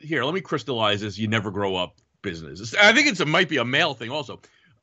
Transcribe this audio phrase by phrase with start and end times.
[0.00, 0.24] here.
[0.24, 1.18] Let me crystallize this.
[1.18, 2.74] You never grow up business.
[2.74, 4.40] I think it's it might be a male thing also.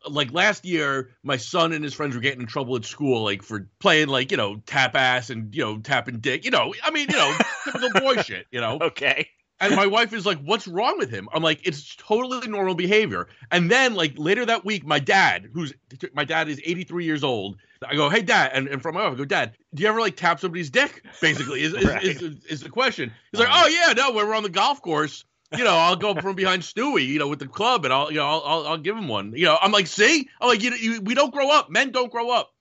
[0.08, 3.44] Like last year, my son and his friends were getting in trouble at school, like
[3.44, 6.46] for playing like you know tap ass and you know tapping dick.
[6.46, 7.36] You know, I mean, you know,
[7.66, 8.48] typical boy shit.
[8.52, 8.78] You know.
[8.82, 9.30] Okay.
[9.62, 13.28] And my wife is like, "What's wrong with him?" I'm like, "It's totally normal behavior."
[13.52, 15.74] And then, like later that week, my dad, who's
[16.14, 19.14] my dad is 83 years old, I go, "Hey, dad," and, and from my wife,
[19.14, 22.04] I go, "Dad, do you ever like tap somebody's dick?" Basically, is is, right.
[22.04, 23.12] is, is, is, the question.
[23.32, 23.64] He's like, uh-huh.
[23.66, 25.26] "Oh yeah, no, when we're on the golf course."
[25.58, 28.20] You know, I'll go from behind Stewie, you know, with the club, and I'll, you
[28.20, 29.34] know, I'll, I'll, I'll give him one.
[29.36, 31.72] You know, I'm like, see, I'm like, you, you, we don't grow up.
[31.72, 32.54] Men don't grow up.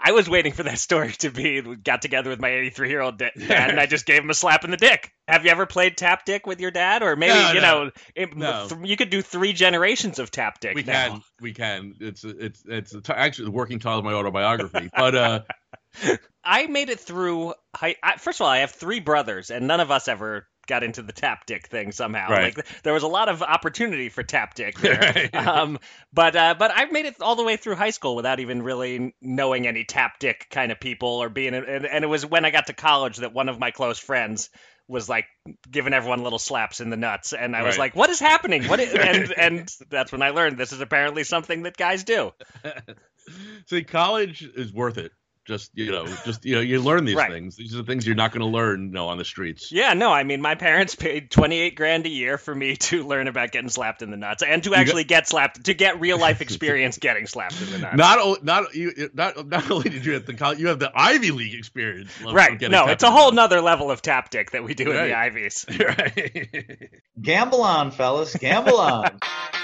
[0.00, 3.18] I was waiting for that story to be got together with my 83 year old
[3.18, 5.12] dad and I just gave him a slap in the dick.
[5.28, 7.84] Have you ever played tap dick with your dad, or maybe no, you no.
[7.84, 8.66] know it, no.
[8.68, 10.74] th- you could do three generations of tap dick?
[10.74, 11.08] We now.
[11.08, 11.94] can, we can.
[12.00, 15.40] It's it's it's actually the working title of my autobiography, but uh.
[16.44, 17.54] I made it through.
[17.74, 20.82] High, I, first of all, I have three brothers, and none of us ever got
[20.82, 22.30] into the tap dick thing somehow.
[22.30, 22.56] Right.
[22.56, 25.28] Like there was a lot of opportunity for tap dick there.
[25.34, 25.78] um,
[26.14, 29.14] but uh, but I made it all the way through high school without even really
[29.20, 31.52] knowing any tap dick kind of people or being.
[31.52, 34.48] And, and it was when I got to college that one of my close friends
[34.88, 35.26] was like
[35.70, 37.66] giving everyone little slaps in the nuts, and I right.
[37.66, 38.80] was like, "What is happening?" What?
[38.80, 42.32] Is, and and that's when I learned this is apparently something that guys do.
[43.66, 45.12] See, college is worth it
[45.44, 47.30] just you know just you know you learn these right.
[47.30, 47.56] things.
[47.56, 49.70] These are the things you're not going to learn you know, on the streets.
[49.72, 53.28] Yeah no i mean my parents paid 28 grand a year for me to learn
[53.28, 56.18] about getting slapped in the nuts and to actually got, get slapped to get real
[56.18, 57.96] life experience getting slapped in the nuts.
[57.96, 61.30] Not not you not, not only did you have the college you have the ivy
[61.30, 64.90] league experience right no it's a whole nother level of tap dick that we do
[64.90, 64.96] right.
[64.96, 65.66] in the ivies.
[65.82, 66.90] Right.
[67.20, 69.18] Gamble on fellas gamble on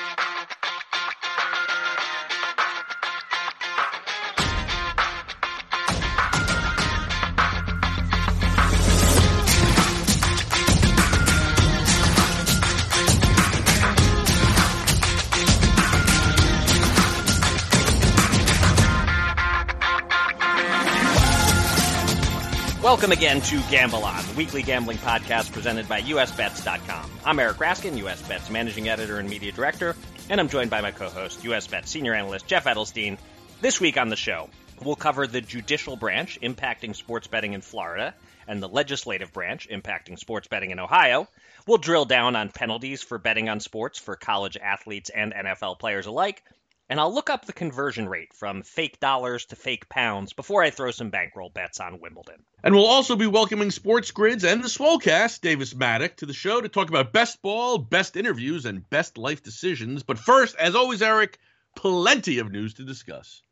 [22.88, 27.10] Welcome again to Gamble On, the weekly gambling podcast presented by USBets.com.
[27.22, 29.94] I'm Eric Raskin, USBets managing editor and media director,
[30.31, 33.19] and I'm joined by my co-host, USBets senior analyst Jeff Edelstein.
[33.60, 34.48] This week on the show,
[34.82, 38.15] we'll cover the judicial branch impacting sports betting in Florida
[38.47, 41.28] and the legislative branch impacting sports betting in Ohio.
[41.66, 46.06] We'll drill down on penalties for betting on sports for college athletes and NFL players
[46.06, 46.43] alike
[46.88, 50.71] and I'll look up the conversion rate from fake dollars to fake pounds before I
[50.71, 52.43] throw some bankroll bets on Wimbledon.
[52.62, 56.60] And we'll also be welcoming Sports Grids and the Swolecast, Davis Mattek, to the show
[56.60, 60.03] to talk about best ball, best interviews, and best life decisions.
[60.03, 61.38] But first, as always, Eric,
[61.77, 63.43] plenty of news to discuss.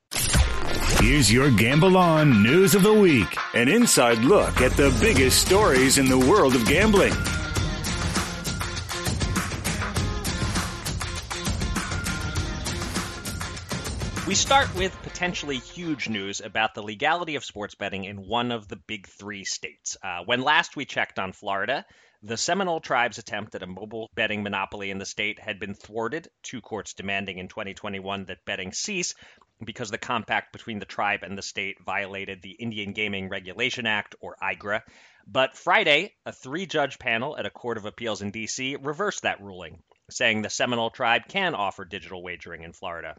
[1.01, 5.99] Here's your Gamble On News of the Week, an inside look at the biggest stories
[5.99, 7.13] in the world of gambling.
[14.27, 18.67] We start with potentially huge news about the legality of sports betting in one of
[18.67, 19.97] the big three states.
[20.03, 21.87] Uh, when last we checked on Florida,
[22.25, 26.27] the Seminole tribe's attempt at a mobile betting monopoly in the state had been thwarted,
[26.43, 29.15] two courts demanding in 2021 that betting cease
[29.65, 34.17] because the compact between the tribe and the state violated the Indian Gaming Regulation Act,
[34.21, 34.83] or IGRA.
[35.25, 38.75] But Friday, a three judge panel at a court of appeals in D.C.
[38.75, 43.15] reversed that ruling, saying the Seminole tribe can offer digital wagering in Florida.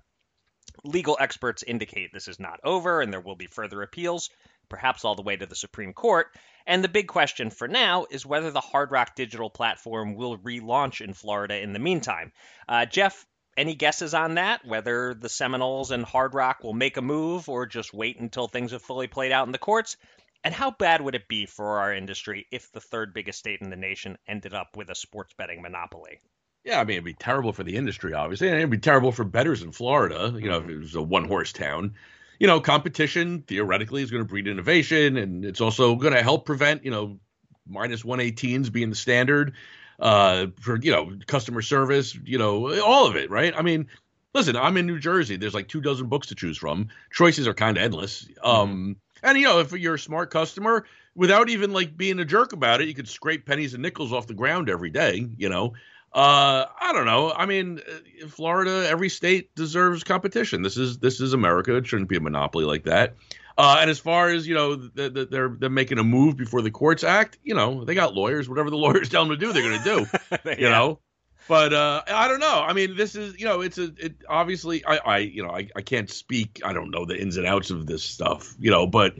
[0.83, 4.29] Legal experts indicate this is not over and there will be further appeals,
[4.69, 6.27] perhaps all the way to the Supreme Court.
[6.65, 11.01] And the big question for now is whether the Hard Rock digital platform will relaunch
[11.01, 12.31] in Florida in the meantime.
[12.67, 13.25] Uh, Jeff,
[13.57, 14.65] any guesses on that?
[14.65, 18.71] Whether the Seminoles and Hard Rock will make a move or just wait until things
[18.71, 19.97] have fully played out in the courts?
[20.43, 23.69] And how bad would it be for our industry if the third biggest state in
[23.69, 26.21] the nation ended up with a sports betting monopoly?
[26.67, 29.23] Yeah, I mean, it'd be terrible for the industry, obviously, and it'd be terrible for
[29.23, 30.33] bettors in Florida.
[30.37, 31.93] You know, if it was a one horse town.
[32.39, 36.45] You know, competition theoretically is going to breed innovation, and it's also going to help
[36.45, 37.19] prevent, you know,
[37.65, 39.53] minus 118s being the standard
[39.99, 43.55] uh, for, you know, customer service, you know, all of it, right?
[43.55, 43.87] I mean,
[44.33, 45.37] listen, I'm in New Jersey.
[45.37, 46.89] There's like two dozen books to choose from.
[47.13, 48.27] Choices are kind of endless.
[48.43, 48.91] Um, mm-hmm.
[49.23, 52.81] And, you know, if you're a smart customer, without even like being a jerk about
[52.81, 55.73] it, you could scrape pennies and nickels off the ground every day, you know.
[56.17, 57.31] Uh, I don't know.
[57.31, 60.63] I mean, uh, Florida, every state deserves competition.
[60.63, 61.75] This is this is America.
[61.75, 63.17] It shouldn't be a monopoly like that.
[63.55, 66.63] Uh, and as far as you know, the, the, they're they're making a move before
[66.63, 67.37] the courts act.
[67.43, 68.49] You know, they got lawyers.
[68.49, 70.39] Whatever the lawyers tell them to do, they're going to do.
[70.49, 70.55] yeah.
[70.57, 70.99] You know,
[71.47, 72.63] but uh, I don't know.
[72.65, 75.69] I mean, this is you know, it's a it obviously I I you know I,
[75.75, 76.61] I can't speak.
[76.65, 78.55] I don't know the ins and outs of this stuff.
[78.57, 79.13] You know, but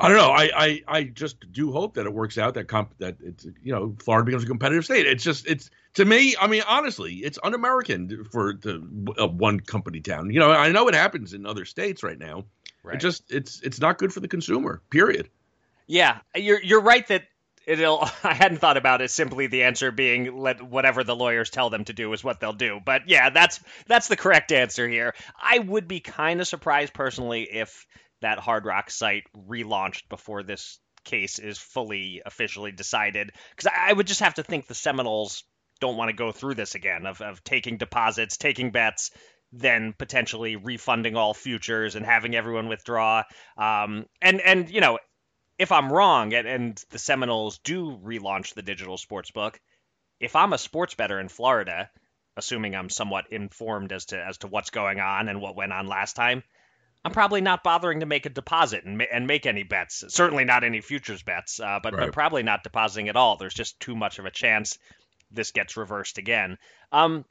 [0.00, 0.30] I don't know.
[0.30, 3.72] I, I, I just do hope that it works out that comp that it's you
[3.72, 5.06] know Florida becomes a competitive state.
[5.06, 6.36] It's just it's to me.
[6.40, 8.76] I mean, honestly, it's un-American for the
[9.18, 10.30] uh, one company town.
[10.30, 12.44] You know, I know it happens in other states right now.
[12.82, 12.96] Right.
[12.96, 14.82] It just it's it's not good for the consumer.
[14.90, 15.28] Period.
[15.86, 17.24] Yeah, you're you're right that
[17.66, 21.70] it'll I hadn't thought about it simply the answer being let whatever the lawyers tell
[21.70, 22.80] them to do is what they'll do.
[22.84, 25.14] But yeah, that's that's the correct answer here.
[25.40, 27.86] I would be kind of surprised personally if
[28.20, 34.06] that Hard Rock site relaunched before this case is fully officially decided because I, would
[34.06, 35.44] just have to think the Seminoles
[35.80, 39.10] don't want to go through this again of, of taking deposits, taking bets,
[39.52, 43.22] then potentially refunding all futures and having everyone withdraw.
[43.56, 44.98] Um, and and you know,
[45.58, 49.60] if I'm wrong and, and the Seminoles do relaunch the digital sports book,
[50.20, 51.90] if I'm a sports better in Florida,
[52.36, 55.86] assuming I'm somewhat informed as to as to what's going on and what went on
[55.86, 56.42] last time,
[57.04, 60.04] I'm probably not bothering to make a deposit and, and make any bets.
[60.08, 62.06] Certainly not any futures bets, uh, but, right.
[62.06, 63.36] but probably not depositing at all.
[63.36, 64.78] There's just too much of a chance
[65.30, 66.58] this gets reversed again.
[66.92, 67.24] Um,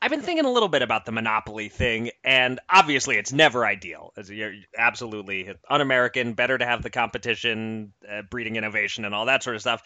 [0.00, 4.12] I've been thinking a little bit about the monopoly thing, and obviously it's never ideal.
[4.28, 6.34] You're absolutely un-American.
[6.34, 9.82] Better to have the competition, uh, breeding innovation, and all that sort of stuff.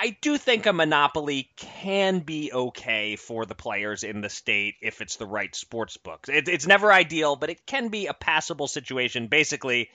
[0.00, 5.00] I do think a monopoly can be okay for the players in the state if
[5.00, 6.26] it's the right sports book.
[6.28, 9.26] It, it's never ideal, but it can be a passable situation.
[9.26, 9.90] Basically,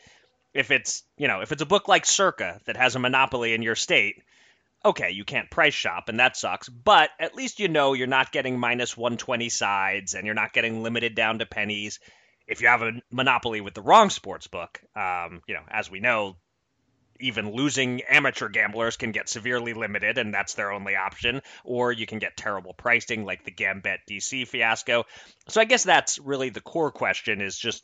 [0.53, 3.61] if it's you know if it's a book like Circa that has a monopoly in
[3.61, 4.21] your state,
[4.83, 6.67] okay, you can't price shop, and that sucks.
[6.67, 10.83] But at least you know you're not getting minus 120 sides, and you're not getting
[10.83, 12.01] limited down to pennies.
[12.45, 16.01] If you have a monopoly with the wrong sports book, um, you know, as we
[16.01, 16.35] know,
[17.24, 21.42] even losing amateur gamblers can get severely limited, and that's their only option.
[21.64, 25.06] Or you can get terrible pricing, like the Gambet DC fiasco.
[25.48, 27.84] So I guess that's really the core question: is just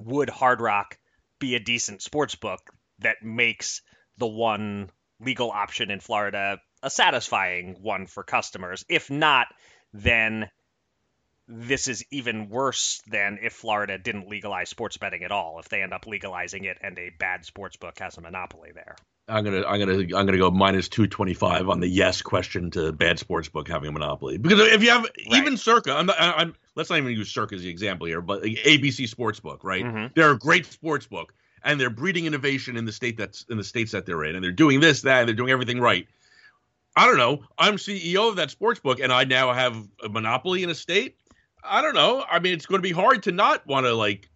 [0.00, 0.98] would Hard Rock
[1.38, 2.60] be a decent sports book
[2.98, 3.82] that makes
[4.18, 4.90] the one
[5.20, 8.84] legal option in Florida a satisfying one for customers?
[8.88, 9.46] If not,
[9.92, 10.50] then
[11.48, 15.58] this is even worse than if Florida didn't legalize sports betting at all.
[15.58, 18.96] If they end up legalizing it and a bad sports book has a monopoly there.
[19.28, 22.70] I'm gonna I'm gonna I'm gonna go minus two twenty five on the yes question
[22.72, 25.12] to bad sports book having a monopoly because if you have right.
[25.32, 28.42] even Circa I'm, not, I'm let's not even use Circa as the example here but
[28.44, 30.06] ABC Sportsbook right mm-hmm.
[30.14, 31.34] they're a great sports book
[31.64, 34.44] and they're breeding innovation in the state that's in the states that they're in and
[34.44, 36.06] they're doing this that and they're doing everything right
[36.94, 40.62] I don't know I'm CEO of that sports book and I now have a monopoly
[40.62, 41.16] in a state
[41.68, 42.24] I don't know.
[42.28, 44.28] I mean, it's going to be hard to not want to like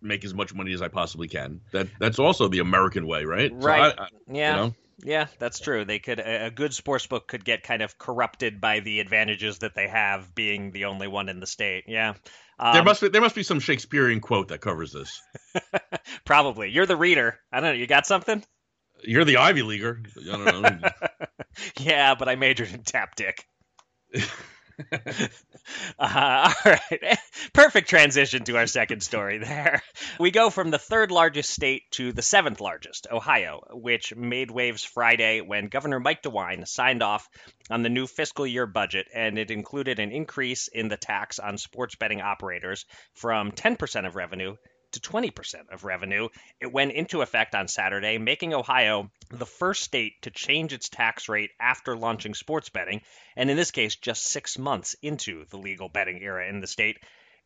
[0.00, 1.60] make as much money as I possibly can.
[1.72, 3.50] That that's also the American way, right?
[3.54, 3.92] Right.
[3.92, 4.50] So I, I, yeah.
[4.50, 4.74] You know?
[5.04, 5.84] Yeah, that's true.
[5.84, 9.74] They could a good sports book could get kind of corrupted by the advantages that
[9.74, 11.84] they have being the only one in the state.
[11.86, 12.14] Yeah.
[12.58, 15.20] Um, there must be there must be some Shakespearean quote that covers this.
[16.24, 16.70] Probably.
[16.70, 17.38] You're the reader.
[17.52, 17.78] I don't know.
[17.78, 18.42] You got something?
[19.02, 20.00] You're the Ivy Leaguer.
[20.18, 20.88] I don't know.
[21.78, 23.46] yeah, but I majored in tap dick.
[25.98, 27.18] Uh, all right.
[27.52, 29.82] Perfect transition to our second story there.
[30.18, 34.84] We go from the third largest state to the seventh largest, Ohio, which made waves
[34.84, 37.28] Friday when Governor Mike DeWine signed off
[37.70, 41.58] on the new fiscal year budget, and it included an increase in the tax on
[41.58, 42.84] sports betting operators
[43.14, 44.56] from 10% of revenue
[44.98, 46.28] to 20% of revenue.
[46.60, 51.28] It went into effect on Saturday, making Ohio the first state to change its tax
[51.28, 53.02] rate after launching sports betting,
[53.36, 56.98] and in this case, just six months into the legal betting era in the state.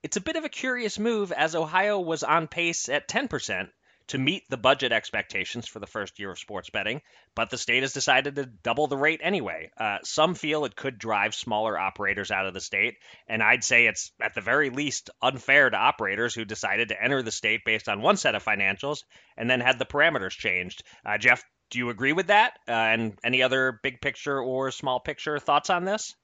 [0.02, 3.68] It's a bit of a curious move as Ohio was on pace at 10%
[4.10, 7.00] to meet the budget expectations for the first year of sports betting,
[7.36, 9.70] but the state has decided to double the rate anyway.
[9.78, 12.96] Uh, some feel it could drive smaller operators out of the state,
[13.28, 17.22] and I'd say it's at the very least unfair to operators who decided to enter
[17.22, 19.04] the state based on one set of financials
[19.36, 20.82] and then had the parameters changed.
[21.06, 22.54] Uh, Jeff, do you agree with that?
[22.66, 26.16] Uh, and any other big picture or small picture thoughts on this?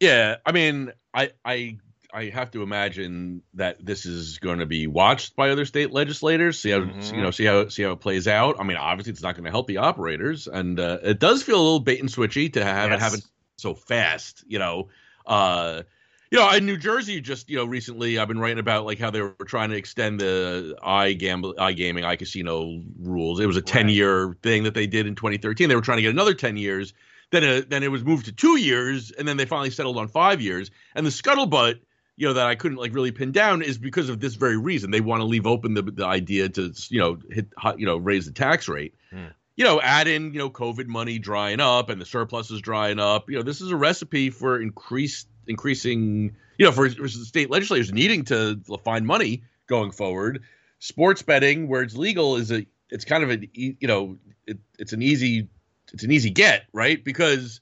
[0.00, 1.76] Yeah, I mean, I I
[2.12, 6.58] I have to imagine that this is going to be watched by other state legislators.
[6.58, 7.14] See how mm-hmm.
[7.14, 8.56] you know see how see how it plays out.
[8.58, 11.56] I mean, obviously, it's not going to help the operators, and uh, it does feel
[11.56, 12.98] a little bait and switchy to have yes.
[12.98, 13.20] it happen
[13.56, 14.44] so fast.
[14.46, 14.88] You know,
[15.26, 15.82] uh,
[16.30, 19.10] you know, in New Jersey, just you know, recently I've been writing about like how
[19.10, 23.40] they were trying to extend the i gamble, i gaming, i casino rules.
[23.40, 25.68] It was a ten year thing that they did in 2013.
[25.68, 26.94] They were trying to get another ten years.
[27.32, 30.06] Then, uh, then it was moved to two years, and then they finally settled on
[30.06, 30.70] five years.
[30.94, 31.80] And the scuttlebutt
[32.16, 34.90] you know that I couldn't like really pin down is because of this very reason.
[34.90, 37.46] They want to leave open the the idea to you know hit
[37.76, 38.94] you know raise the tax rate.
[39.10, 39.26] Hmm.
[39.56, 42.98] You know, add in you know COVID money drying up and the surplus is drying
[42.98, 43.30] up.
[43.30, 46.36] You know, this is a recipe for increased increasing.
[46.58, 50.42] You know, for, for state legislators needing to find money going forward.
[50.78, 54.58] Sports betting, where it's legal, is a it's kind of an e- you know it,
[54.78, 55.48] it's an easy
[55.92, 57.60] it's an easy get right because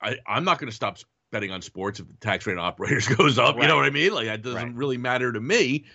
[0.00, 0.98] I I'm not going to stop
[1.32, 3.56] betting on sports if the tax rate on operators goes up.
[3.56, 4.12] You know what I mean?
[4.12, 4.74] Like that doesn't Right.
[4.74, 5.86] really matter to me.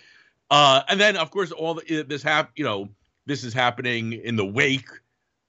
[0.50, 2.88] Uh, and then of course all the, this hap you know
[3.26, 4.88] this is happening in the wake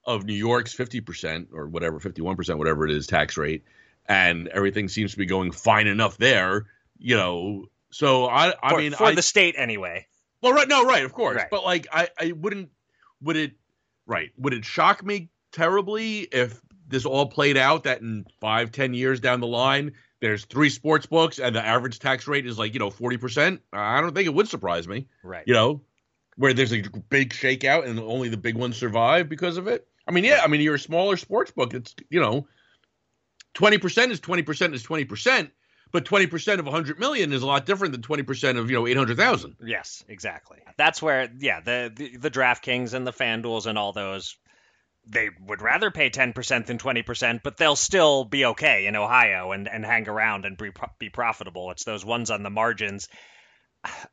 [0.05, 3.63] of New York's 50% or whatever 51% whatever it is tax rate
[4.05, 6.65] and everything seems to be going fine enough there
[6.99, 10.07] you know so I I for, mean for I, the state anyway.
[10.41, 11.47] well, right, no, right, of course, Right.
[11.51, 12.69] but like, I, I wouldn't,
[13.21, 13.51] would it,
[14.07, 18.93] right, would it shock me terribly if this all played out that in five, ten
[18.93, 22.73] years down the line, there's three sports books and the average tax rate is like
[22.73, 23.61] you know forty percent?
[23.71, 25.43] I don't think it would surprise me, Right.
[25.45, 25.81] you know,
[26.37, 29.87] where there's a big shakeout and only the big ones survive because of it.
[30.07, 31.73] I mean, yeah, I mean, you're a smaller sports book.
[31.73, 32.47] It's you know,
[33.53, 35.51] twenty percent is twenty percent is twenty percent.
[35.91, 38.75] But twenty percent of hundred million is a lot different than twenty percent of you
[38.75, 39.55] know eight hundred thousand.
[39.63, 40.57] Yes, exactly.
[40.75, 44.35] That's where, yeah, the the, the DraftKings and the FanDuels and all those,
[45.05, 49.67] they would rather pay 10% than 20%, but they'll still be okay in Ohio and,
[49.67, 51.71] and hang around and be, be profitable.
[51.71, 53.09] It's those ones on the margins.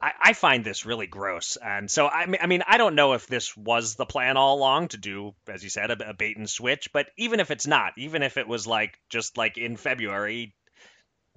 [0.01, 1.57] I, I find this really gross.
[1.57, 4.57] And so, I mean, I mean, I don't know if this was the plan all
[4.57, 7.69] along to do, as you said, a, a bait and switch, but even if it's
[7.69, 10.55] not, even if it was like just like in February,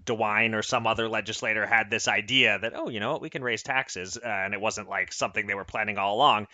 [0.04, 3.44] DeWine or some other legislator had this idea that, oh, you know what, we can
[3.44, 6.48] raise taxes, uh, and it wasn't like something they were planning all along.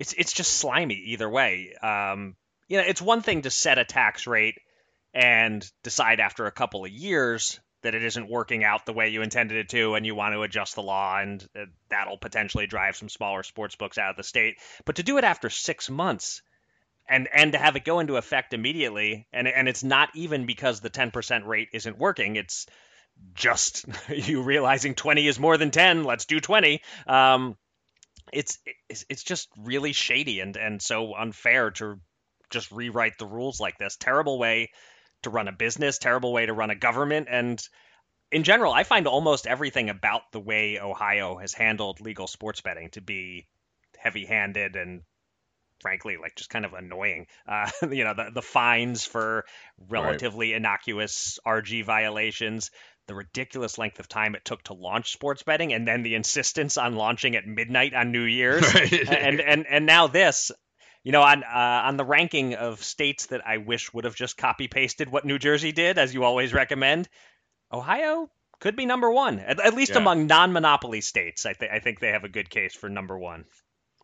[0.00, 1.74] It's it's just slimy either way.
[1.80, 2.34] Um,
[2.68, 4.56] you know, it's one thing to set a tax rate
[5.14, 9.22] and decide after a couple of years that it isn't working out the way you
[9.22, 12.96] intended it to, and you want to adjust the law, and uh, that'll potentially drive
[12.96, 14.56] some smaller sports books out of the state.
[14.84, 16.42] But to do it after six months
[17.10, 20.80] and and to have it go into effect immediately and and it's not even because
[20.80, 22.66] the 10% rate isn't working it's
[23.34, 27.56] just you realizing 20 is more than 10 let's do 20 um
[28.32, 28.58] it's
[28.88, 32.00] it's, it's just really shady and and so unfair to
[32.50, 33.96] just rewrite the rules like this.
[33.96, 34.70] Terrible way
[35.22, 37.62] to run a business terrible way to run a government and
[38.32, 42.90] in general i find almost everything about the way ohio has handled legal sports betting
[42.90, 43.46] to be
[43.98, 45.02] heavy-handed and
[45.80, 47.26] frankly like just kind of annoying.
[47.46, 49.44] Uh, you know the, the fines for
[49.88, 52.70] relatively innocuous rg violations
[53.06, 56.76] the ridiculous length of time it took to launch sports betting and then the insistence
[56.76, 59.08] on launching at midnight on new year's Right.
[59.08, 60.52] and and and now this
[61.02, 64.36] you know on uh, on the ranking of states that i wish would have just
[64.36, 67.08] copy pasted what new jersey did as you always recommend
[67.72, 68.30] ohio
[68.60, 69.98] could be number one at, at least Yeah.
[69.98, 73.44] among non-monopoly states I, th- I think they have a good case for number one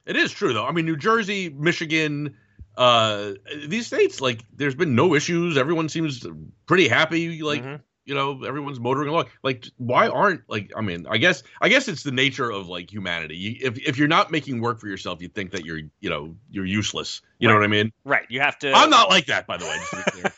[0.06, 0.64] It is true though.
[0.64, 2.36] I mean, New Jersey, Michigan,
[2.76, 3.32] uh,
[3.66, 5.56] these states, like, there's been no issues.
[5.58, 6.24] Everyone seems
[6.66, 7.42] pretty happy.
[7.42, 7.80] Like, Mhm.
[8.06, 9.26] You know, everyone's motoring along.
[9.42, 10.70] Like, why aren't like?
[10.76, 13.36] I mean, I guess, I guess it's the nature of like humanity.
[13.36, 16.36] You, if if you're not making work for yourself, you think that you're, you know,
[16.48, 17.20] you're useless.
[17.38, 17.92] You know what I mean?
[18.04, 19.76] right you have to I'm not like that, by the way.
[19.76, 20.32] Just to be clear.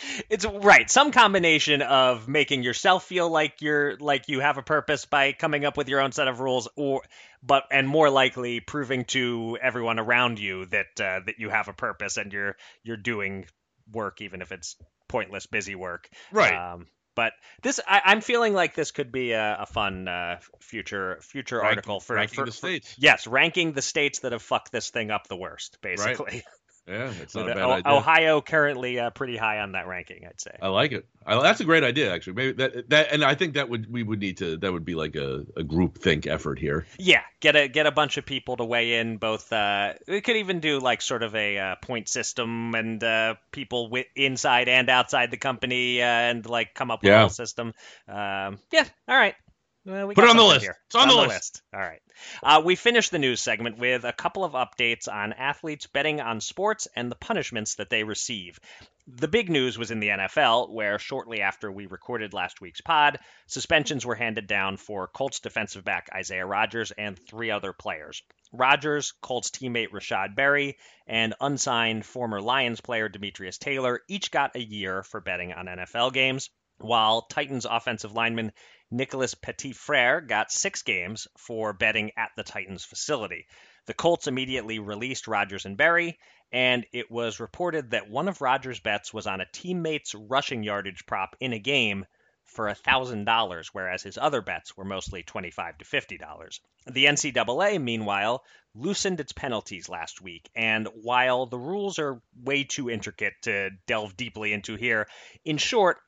[0.30, 5.04] it's right some combination of making yourself feel like you're like you have a purpose
[5.04, 7.02] by coming up with your own set of rules or
[7.42, 11.72] but and more likely proving to everyone around you that uh, that you have a
[11.72, 13.46] purpose and you're you're doing
[13.92, 14.76] work even if it's
[15.08, 16.54] pointless busy work right.
[16.54, 21.18] um, but this I, i'm feeling like this could be a, a fun uh, future
[21.22, 24.72] future Rank- article for, ranking for- the for- yes ranking the states that have fucked
[24.72, 26.44] this thing up the worst basically
[26.88, 27.92] Yeah, it's not With, a bad O- idea.
[27.92, 31.06] ohio currently uh, pretty high on that ranking i'd say I like it.
[31.24, 32.32] I, that's a great idea, actually.
[32.32, 34.96] Maybe that that, and I think that would we would need to that would be
[34.96, 36.84] like a, a group think effort here.
[36.98, 39.18] Yeah, get a get a bunch of people to weigh in.
[39.18, 43.36] Both uh, we could even do like sort of a uh, point system and uh,
[43.52, 47.20] people wi- inside and outside the company uh, and like come up with a Yeah.
[47.20, 47.68] whole system.
[48.08, 49.36] Um, yeah, all right.
[49.84, 50.62] Well, we Put it on the list.
[50.62, 50.78] Here.
[50.86, 51.60] It's on the list.
[51.74, 52.02] All right.
[52.40, 56.40] Uh, we finished the news segment with a couple of updates on athletes betting on
[56.40, 58.60] sports and the punishments that they receive.
[59.08, 63.18] The big news was in the NFL, where shortly after we recorded last week's pod,
[63.48, 68.22] suspensions were handed down for Colts defensive back Isaiah Rodgers and three other players.
[68.52, 70.76] Rodgers, Colts teammate Rashod Berry,
[71.08, 76.12] and unsigned former Lions player Demetrius Taylor each got a year for betting on NFL
[76.12, 78.52] games, while Titans offensive lineman
[78.92, 83.46] Nicholas Petitfrere got six games for betting at the Titans facility.
[83.86, 86.18] The Colts immediately released Rodgers and Berry,
[86.52, 91.06] and it was reported that one of Rodgers' bets was on a teammate's rushing yardage
[91.06, 92.04] prop in a game
[92.44, 96.60] for $1,000, whereas his other bets were mostly $25 to $50.
[96.86, 98.44] The NCAA, meanwhile,
[98.74, 104.18] loosened its penalties last week, and while the rules are way too intricate to delve
[104.18, 105.08] deeply into here,
[105.46, 105.98] in short,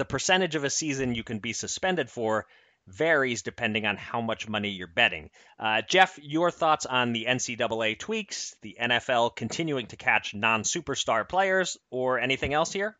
[0.00, 2.46] the percentage of a season you can be suspended for
[2.86, 5.28] varies depending on how much money you're betting.
[5.58, 11.28] Uh, Jeff, your thoughts on the NCAA tweaks, the NFL continuing to catch non superstar
[11.28, 12.96] players, or anything else here?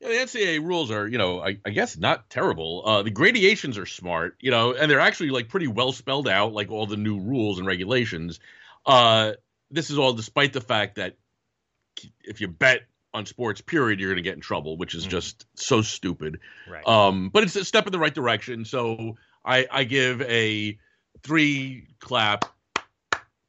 [0.00, 2.82] Yeah, the NCAA rules are, you know, I, I guess not terrible.
[2.82, 6.54] Uh, the gradations are smart, you know, and they're actually like pretty well spelled out,
[6.54, 8.40] like all the new rules and regulations.
[8.86, 9.32] Uh,
[9.70, 11.18] this is all despite the fact that
[12.24, 15.10] if you bet on sports, period, you're going to get in trouble, which is mm-hmm.
[15.10, 16.40] just so stupid.
[16.68, 16.86] Right.
[16.86, 18.64] Um, but it's a step in the right direction.
[18.64, 20.78] So I, I give a
[21.22, 22.44] three clap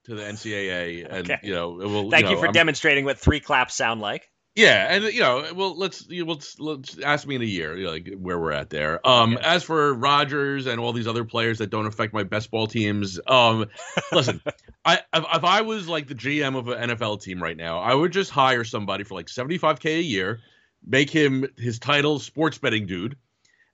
[0.05, 1.39] to the NCAA, and okay.
[1.43, 4.29] you know, will, thank you, you for I'm, demonstrating what three claps sound like.
[4.56, 7.76] Yeah, and you know, well, let's you know, let's let's ask me in a year,
[7.76, 9.06] you know, like where we're at there.
[9.08, 9.44] Um, okay.
[9.44, 13.20] as for Rodgers and all these other players that don't affect my best ball teams,
[13.26, 13.66] um,
[14.12, 14.42] listen,
[14.86, 17.96] I if, if, I was like the GM of an NFL team right now, I
[17.96, 20.40] would just hire somebody for like seventy five k a year,
[20.86, 23.18] make him his title sports betting dude,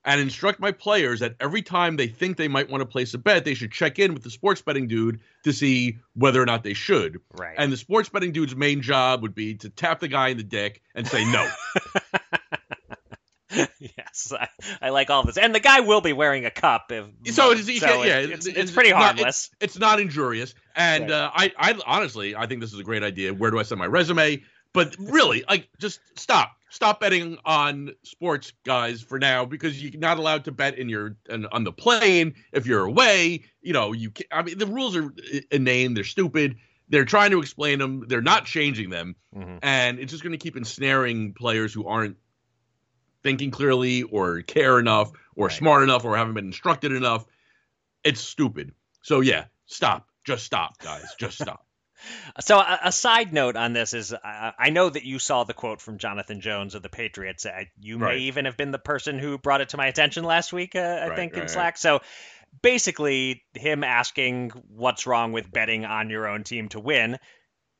[0.10, 3.20] and instruct my players that every time they think they might want to place a
[3.20, 6.63] bet, they should check in with the sports betting dude to see whether or not
[6.63, 7.22] they should.
[7.38, 7.54] Right.
[7.56, 10.44] And the sports betting dude's main job would be to tap the guy in the
[10.44, 11.48] dick and say no.
[13.80, 14.48] yes, I,
[14.82, 16.92] I, like all this, and the guy will be wearing a cup.
[16.92, 19.51] If, so, it's, so yeah, it's, it's, it's, pretty harmless.
[19.54, 21.12] Not, it's, not injurious, and right.
[21.12, 23.32] uh, I, I honestly, I think this is a great idea.
[23.32, 24.42] Where do I send my resume?
[24.74, 30.18] But really, like, just stop stop betting on sports guys for now because you're not
[30.18, 33.44] allowed to bet in your in, on the plane if you're away.
[33.62, 35.14] You know, you can, I mean the rules are
[35.52, 35.94] inane.
[35.94, 36.58] They're stupid.
[36.90, 38.06] They're trying to explain them.
[38.08, 39.58] They're not changing them, mm-hmm.
[39.62, 42.18] and it's just going to keep ensnaring players who aren't
[43.22, 45.56] thinking clearly or care enough or right.
[45.56, 47.26] smart enough or haven't been instructed enough.
[48.04, 48.72] It's stupid.
[49.04, 50.08] So yeah, stop.
[50.24, 51.16] Just stop, guys.
[51.20, 51.66] Just stop.
[52.41, 55.53] So a, a, side note on this is uh, I know that you saw the
[55.53, 57.46] quote from Jonathan Jones of the Patriots.
[57.46, 58.15] Uh, you right.
[58.15, 60.79] may even have been the person who brought it to my attention last week, uh,
[60.79, 61.77] I right, think, right, in Slack.
[61.77, 62.01] So
[62.62, 67.18] basically, him asking what's wrong with betting on your own team to win.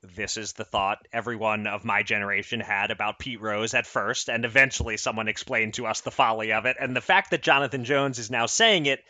[0.02, 4.46] This is the thought everyone of my generation had about Pete Rose at first, and
[4.46, 6.78] eventually someone explained to us the folly of it.
[6.80, 9.04] And the fact that Jonathan Jones is now saying it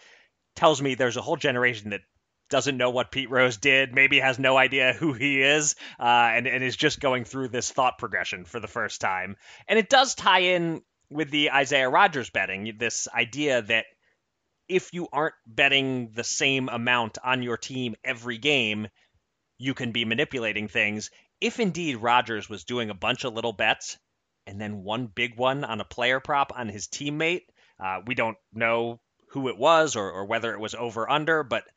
[0.55, 2.01] tells me there's a whole generation that
[2.49, 6.47] doesn't know what Pete Rose did, maybe has no idea who he is, uh, and,
[6.47, 9.35] and is just going through this thought progression for the first time.
[9.67, 13.85] And it does tie in with the Isaiah Rodgers betting, this idea that
[14.67, 18.87] if you aren't betting the same amount on your team every game,
[19.57, 21.09] you can be manipulating things.
[21.41, 23.97] If indeed Rodgers was doing a bunch of little bets
[24.45, 27.43] and then one big one on a player prop on his teammate,
[27.83, 28.99] uh, we don't know
[29.31, 31.63] who it was or, or whether it was over under, but–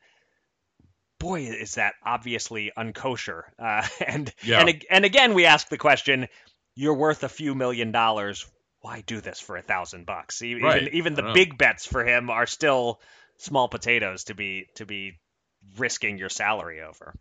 [1.19, 3.43] boy, is that obviously unkosher.
[3.57, 4.61] Uh, and yeah.
[4.61, 6.27] and and again, we ask the question:
[6.75, 8.45] You're worth a few million dollars.
[8.81, 10.41] Why do this for a thousand bucks?
[10.41, 10.93] Even right.
[10.93, 12.99] even the big bets for him are still
[13.37, 15.19] small potatoes to be to be
[15.77, 17.13] risking your salary over.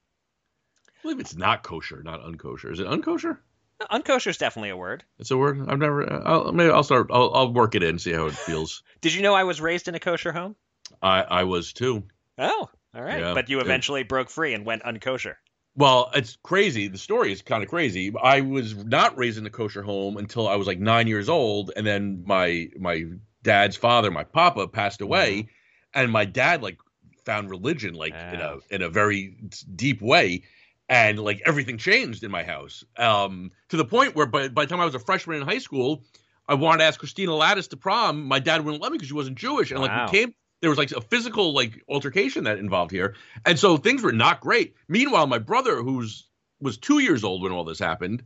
[0.89, 2.73] I believe it's not kosher, not unkosher.
[2.73, 3.39] Is it unkosher?
[3.91, 5.05] Unkosher is definitely a word.
[5.19, 5.69] It's a word.
[5.69, 6.11] I've never.
[6.27, 7.09] I'll, maybe I'll start.
[7.13, 8.83] I'll, I'll work it in, see how it feels.
[9.01, 10.57] Did you know I was raised in a kosher home?
[11.01, 12.05] I I was too.
[12.39, 13.21] Oh, all right.
[13.21, 14.07] Yeah, but you eventually yeah.
[14.07, 15.37] broke free and went unkosher.
[15.75, 16.89] Well, it's crazy.
[16.89, 18.13] The story is kind of crazy.
[18.23, 21.71] I was not raised in a kosher home until I was like nine years old,
[21.75, 23.05] and then my my
[23.43, 26.01] dad's father, my papa, passed away, mm-hmm.
[26.01, 26.79] and my dad like
[27.25, 29.37] found religion like in a in a very
[29.75, 30.43] deep way,
[30.91, 32.85] and like everything changed in my house.
[32.99, 35.59] Um, to the point where by by the time I was a freshman in high
[35.59, 36.05] school,
[36.47, 38.25] I wanted to ask Christina Lattis to prom.
[38.25, 39.87] My dad wouldn't let me because she wasn't Jewish, and wow.
[39.87, 43.77] like we came there was like a physical like altercation that involved here, and so
[43.77, 44.75] things were not great.
[44.89, 46.29] Meanwhile, my brother, who's
[46.61, 48.23] was two years old when all this happened,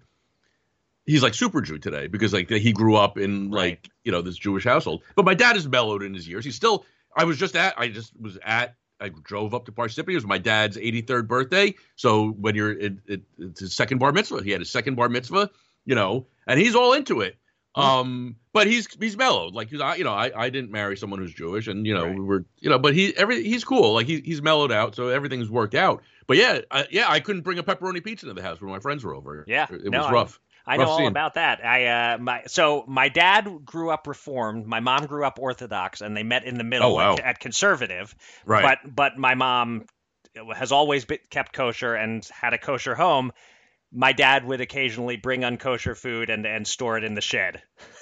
[1.06, 3.88] he's like super Jew today because like he grew up in like right.
[4.04, 5.02] you know this Jewish household.
[5.16, 6.44] But my dad is mellowed in his years.
[6.44, 6.84] He's still.
[7.16, 7.74] I was just at.
[7.78, 8.76] I just was at.
[9.00, 10.12] I drove up to Parsippany.
[10.12, 11.74] It was my dad's 83rd birthday.
[11.96, 15.08] So when you're it, it, it's his second bar mitzvah, he had his second bar
[15.08, 15.50] mitzvah,
[15.86, 17.36] you know, and he's all into it.
[17.76, 19.54] Um, but he's he's mellowed.
[19.54, 22.14] Like you know, I I didn't marry someone who's Jewish, and you know right.
[22.14, 23.92] we were you know, but he every he's cool.
[23.92, 26.02] Like he he's mellowed out, so everything's worked out.
[26.26, 28.80] But yeah, I, yeah, I couldn't bring a pepperoni pizza to the house when my
[28.80, 29.44] friends were over.
[29.46, 30.40] Yeah, it, it no, was rough.
[30.66, 31.64] I, I know all about that.
[31.64, 36.16] I uh my so my dad grew up reformed, my mom grew up orthodox, and
[36.16, 37.12] they met in the middle oh, wow.
[37.12, 38.14] at, at, conservative.
[38.44, 38.62] Right.
[38.62, 39.84] But but my mom
[40.54, 43.32] has always been, kept kosher and had a kosher home.
[43.92, 47.62] My dad would occasionally bring unkosher food and and store it in the shed.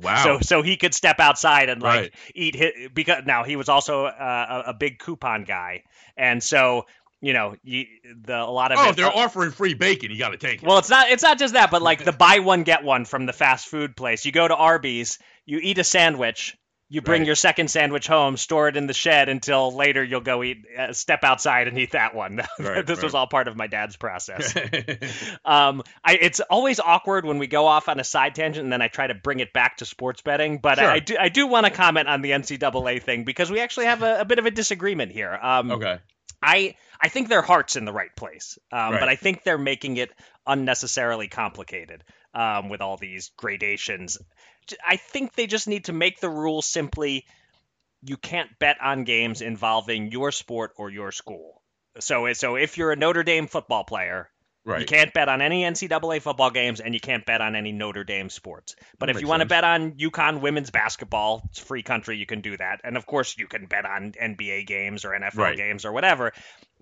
[0.00, 0.22] Wow.
[0.22, 2.14] So so he could step outside and like right.
[2.32, 5.82] eat his, because now he was also uh, a, a big coupon guy,
[6.16, 6.86] and so
[7.20, 7.86] you know, you,
[8.24, 10.10] the a lot of oh, it, they're offering free bacon.
[10.10, 10.66] You got to take it.
[10.66, 13.26] Well, it's not it's not just that, but like the buy one get one from
[13.26, 14.24] the fast food place.
[14.24, 16.56] You go to Arby's, you eat a sandwich,
[16.90, 17.26] you bring Right.
[17.26, 20.92] your second sandwich home, store it in the shed until later you'll go eat, uh,
[20.94, 22.40] step outside and eat that one.
[22.58, 24.54] Right, this was all part of my dad's process.
[25.44, 28.82] um, I, it's always awkward when we go off on a side tangent and then
[28.82, 30.58] I try to bring it back to sports betting.
[30.58, 30.86] But Sure.
[30.90, 33.86] I, I do, I do want to comment on the NCAA thing because we actually
[33.86, 35.38] have a, a bit of a disagreement here.
[35.40, 35.98] Um, okay.
[36.42, 39.00] I I think their heart's in the right place, um, Right.
[39.00, 40.10] but I think they're making it
[40.46, 42.02] unnecessarily complicated
[42.34, 44.18] um, with all these gradations.
[44.86, 47.24] I think they just need to make the rule simply:
[48.02, 51.62] you can't bet on games involving your sport or your school.
[52.00, 54.30] So so if you're a Notre Dame football player,
[54.64, 54.80] Right.
[54.80, 58.04] you can't bet on any NCAA football games, and you can't bet on any Notre
[58.04, 58.76] Dame sports.
[58.98, 62.26] But That if you want to bet on UConn women's basketball, it's free country, you
[62.26, 62.82] can do that.
[62.84, 65.56] And of course, you can bet on NBA games or NFL Right.
[65.56, 66.32] games or whatever.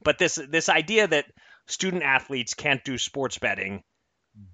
[0.02, 1.26] But this this idea that
[1.68, 3.84] student athletes can't do sports betting,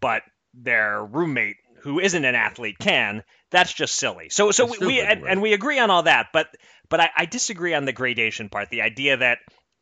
[0.01, 0.23] but
[0.55, 4.29] their roommate who isn't an athlete can, that's just silly.
[4.29, 6.49] So so we, we and, and we agree on all that, but
[6.89, 8.71] but I, I disagree on the gradation part.
[8.71, 9.39] The idea that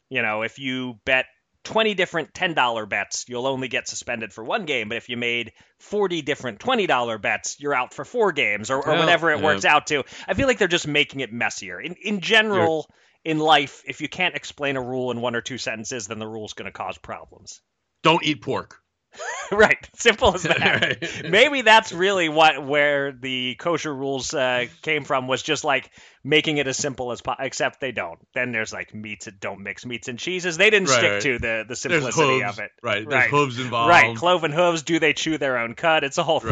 [0.08, 1.26] you know if you bet
[1.64, 4.88] 20 different $10 bets, you'll only get suspended for one game.
[4.88, 8.92] But if you made 40 different $20 bets, you're out for four games or, or
[8.92, 9.44] Well, whatever it yeah.
[9.44, 10.04] works out to.
[10.26, 11.78] I feel like they're just making it messier.
[11.78, 12.88] In, in general,
[13.24, 16.26] in life, if you can't explain a rule in one or two sentences, then the
[16.26, 17.60] rule's going to cause problems.
[18.02, 18.78] Don't eat pork.
[19.52, 19.88] right.
[19.96, 20.60] Simple as that.
[21.20, 21.30] Right.
[21.30, 25.90] Maybe that's really what where the kosher rules uh, came from was just like
[26.22, 27.44] making it as simple as possible.
[27.44, 28.18] Except they don't.
[28.34, 30.56] Then there's like meats that don't mix meats and cheeses.
[30.56, 31.22] They didn't Right, stick right.
[31.22, 32.58] to the the simplicity hooves.
[32.58, 32.70] of it.
[32.82, 33.08] Right.
[33.08, 33.30] There's Right.
[33.30, 33.90] hooves involved.
[33.90, 34.82] Right, cloven hooves.
[34.82, 36.04] Do they chew their own cud?
[36.04, 36.50] It's a whole thing.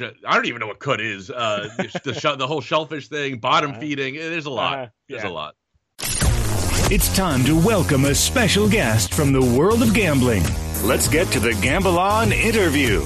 [0.00, 0.12] Right.
[0.26, 1.30] I don't even know what cut is.
[1.30, 3.80] Uh, the the, whole shellfish thing, bottom Uh-huh.
[3.80, 4.16] feeding.
[4.16, 4.74] eh, There's a lot.
[4.78, 4.86] Uh-huh.
[5.08, 5.54] There's a lot.
[6.88, 10.42] It's time to welcome a special guest from the world of gambling.
[10.86, 13.04] Let's get to the Gamble On interview.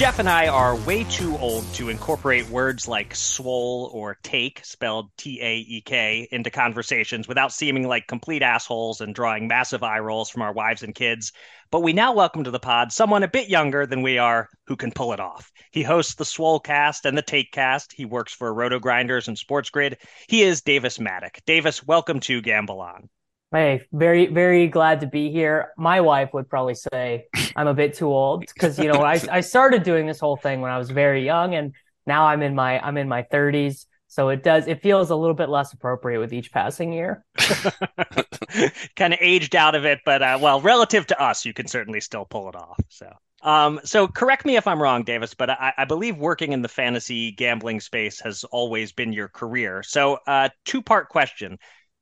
[0.00, 5.10] Jeff and I are way too old to incorporate words like swole or take, spelled
[5.18, 9.98] T A E K, into conversations without seeming like complete assholes and drawing massive eye
[9.98, 11.32] rolls from our wives and kids.
[11.70, 14.76] But we now welcome to the pod someone a bit younger than we are who
[14.76, 15.52] can pull it off.
[15.70, 17.92] He hosts the Swolecast and the Taekcast.
[17.92, 19.98] He works for RotoGrinders and Sports Grid.
[20.30, 21.44] He is Davis Mattek.
[21.44, 23.10] Davis, welcome to Gamble On.
[23.52, 25.70] Hey, very, very glad to be here.
[25.76, 29.40] My wife would probably say I'm a bit too old because, you know, I, I
[29.40, 31.74] started doing this whole thing when I was very young and
[32.06, 33.86] now I'm in my, I'm in my thirties.
[34.06, 37.24] So it does, it feels a little bit less appropriate with each passing year.
[38.96, 42.00] kind of aged out of it, but uh, well, relative to us, you can certainly
[42.00, 42.80] still pull it off.
[42.88, 46.62] So, um, so correct me if I'm wrong, Davis, but I, I believe working in
[46.62, 49.82] the fantasy gambling space has always been your career.
[49.82, 51.58] So, uh, two part question: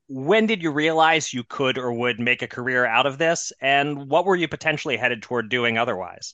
[0.09, 4.09] When did you realize you could or would make a career out of this, and
[4.09, 6.33] what were you potentially headed toward doing otherwise?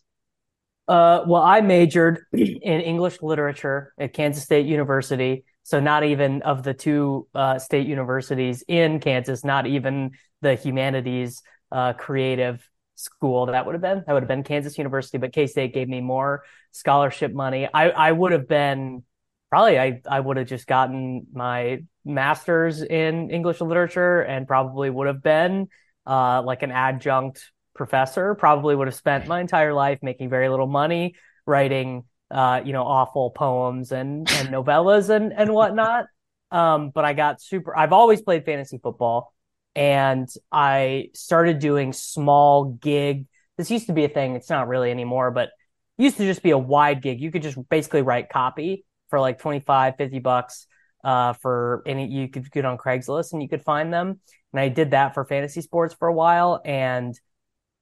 [0.88, 5.43] Uh, well, I majored in English literature at Kansas State University.
[5.63, 10.11] So not even of the two uh, state universities in Kansas, not even
[10.41, 14.03] the humanities uh, creative school that would have been.
[14.07, 17.67] That would have been Kansas University, but K State gave me more scholarship money.
[17.73, 19.03] I, I would have been
[19.49, 25.08] probably I, I would have just gotten my master's in English literature and probably would
[25.08, 25.67] have been
[26.05, 28.36] uh, like an adjunct professor.
[28.36, 32.84] Probably would have spent my entire life making very little money writing uh, you know,
[32.84, 36.05] awful poems and, and novellas and, and whatnot.
[36.51, 39.34] Um, but I got super, I've always played fantasy football
[39.75, 43.27] and I started doing small gig.
[43.58, 44.36] This used to be a thing.
[44.36, 45.49] It's not really anymore, but
[45.97, 47.21] used to just be a wide gig.
[47.21, 50.67] You could just basically write copy for like 25, 50 bucks,
[51.06, 54.19] uh, for any, you could get on Craigslist and you could find them.
[54.51, 56.60] And I did that for fantasy sports for a while.
[56.65, 57.17] And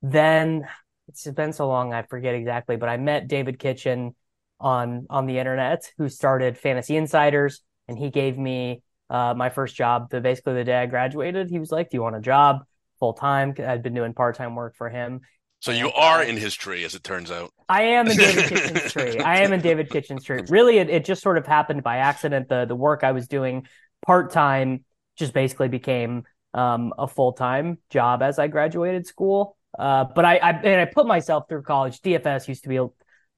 [0.04, 0.67] then
[1.08, 4.13] it's been so long, I forget exactly, but I met David Kitchen
[4.60, 9.76] on on the internet who started Fantasy Insiders, and he gave me uh, my first
[9.76, 10.12] job.
[10.12, 12.63] The basically the day I graduated, he was like, "Do you want a job
[13.00, 15.22] full time?" I'd been doing part time work for him.
[15.63, 17.54] So you are uh, in his tree, as it turns out.
[17.69, 19.17] I am in David Kitchen's tree.
[19.19, 20.41] I am in David Kitchen's tree.
[20.49, 22.49] Really, it, it just sort of happened by accident.
[22.49, 23.65] The the work I was doing
[24.06, 24.84] part time
[25.15, 29.56] just basically became um, a full time job as I graduated school.
[29.80, 32.02] Uh, but I, I and I put myself through college.
[32.02, 32.88] DFS used to be a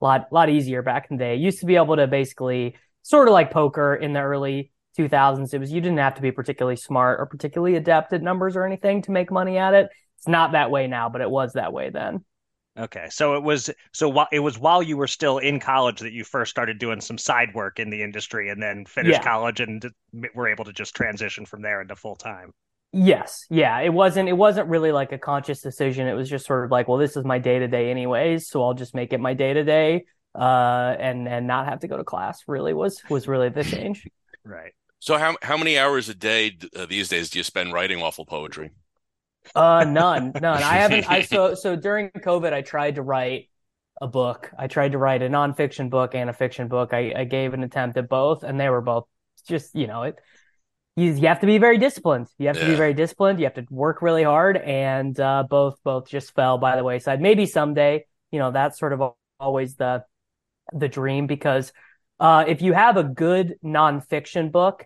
[0.02, 1.36] lot lot easier back in the day.
[1.36, 5.54] used to be able to basically sort of like poker in the early 2000s.
[5.54, 8.66] It was you didn't have to be particularly smart or particularly adept at numbers or
[8.66, 9.90] anything to make money at it.
[10.26, 12.26] It's not that way now, but it was that way then.
[12.80, 16.14] Okay, so it was so while it was while you were still in college that
[16.14, 19.24] you first started doing some side work in the industry, and then finished Yeah.
[19.24, 22.54] college and d- were able to just transition from there into full time.
[22.92, 24.30] Yes, yeah, it wasn't.
[24.30, 26.08] It wasn't really like a conscious decision.
[26.08, 28.64] It was just sort of like, well, this is my day to day, anyways, so
[28.64, 31.98] I'll just make it my day to day, uh, and and not have to go
[31.98, 32.44] to class.
[32.48, 34.08] Really was was really the change.
[34.46, 34.74] Right.
[35.00, 38.26] So how how many hours a day uh, these days do you spend writing awful
[38.26, 38.72] poetry?
[39.54, 40.64] Uh, none, none.
[40.64, 41.06] I haven't.
[41.08, 43.50] I so so during COVID, I tried to write
[44.02, 44.52] a book.
[44.58, 46.94] I tried to write a nonfiction book and a fiction book.
[46.94, 49.06] I, I gave an attempt at both, and they were both
[49.48, 50.20] just you know it.
[50.98, 52.28] You, you have to be very disciplined.
[52.38, 52.72] You have to Yeah.
[52.72, 53.40] be very disciplined.
[53.40, 57.22] You have to work really hard, and uh, both both just fell by the wayside.
[57.22, 60.04] Maybe someday, you know, that's sort of always the
[60.74, 61.72] the dream because
[62.20, 64.86] uh, if you have a good nonfiction book,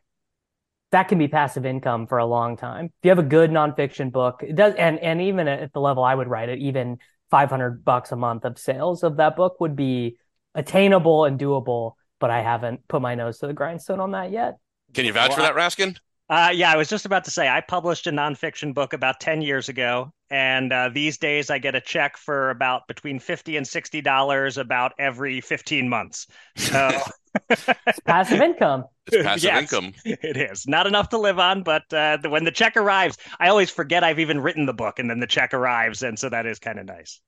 [0.92, 2.86] that can be passive income for a long time.
[2.86, 6.04] If you have a good nonfiction book, it does, and and even at the level
[6.04, 6.98] I would write it, even
[7.30, 10.18] 500 bucks a month of sales of that book would be
[10.56, 11.94] attainable and doable.
[12.20, 14.56] But I haven't put my nose to the grindstone on that yet.
[14.94, 15.98] Can you vouch for that, Raskin?
[16.30, 19.42] Uh, yeah, I was just about to say I published a nonfiction book about 10
[19.42, 23.68] years ago, and uh, these days I get a check for about between 50 and
[23.68, 26.28] 60 dollars about every 15 months.
[26.56, 26.92] So
[27.50, 28.86] It's passive income.
[29.08, 29.62] It's passive Yes.
[29.74, 29.94] income.
[30.06, 33.50] it is not enough to live on, but uh, the, when the check arrives, I
[33.50, 36.46] always forget I've even written the book, and then the check arrives, and so that
[36.46, 37.22] is kind of nice.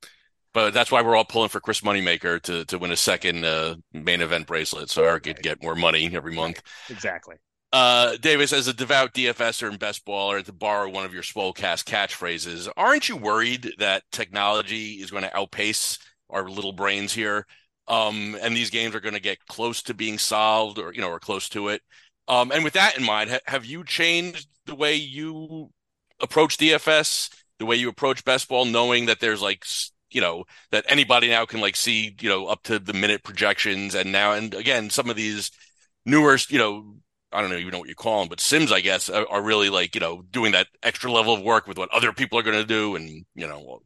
[0.53, 3.75] But that's why we're all pulling for Chris Moneymaker to to win a second uh,
[3.93, 6.61] main event bracelet, so Eric could get more money every month.
[6.89, 7.37] Exactly.
[7.73, 11.85] Uh, Davis, as a devout DFSer and best baller, to borrow one of your Swolecast
[11.85, 15.97] catchphrases, aren't you worried that technology is going to outpace
[16.29, 17.45] our little brains here?
[17.87, 21.09] Um, and these games are going to get close to being solved, or you know,
[21.09, 21.81] or close to it.
[22.27, 25.69] Um, and with that in mind, ha- have you changed the way you
[26.19, 29.65] approach DFS, the way you approach best ball, knowing that there's like
[30.11, 33.95] you know that anybody now can like see you know up to the minute projections,
[33.95, 35.51] and now and again some of these
[36.05, 36.95] newer you know
[37.33, 39.41] I don't know even know what you call them, but Sims, I guess, are, are
[39.41, 42.43] really like you know doing that extra level of work with what other people are
[42.43, 43.81] going to do, and you know,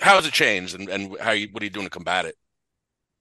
[0.00, 2.36] how has it changed, and, and how you, what are you doing to combat it?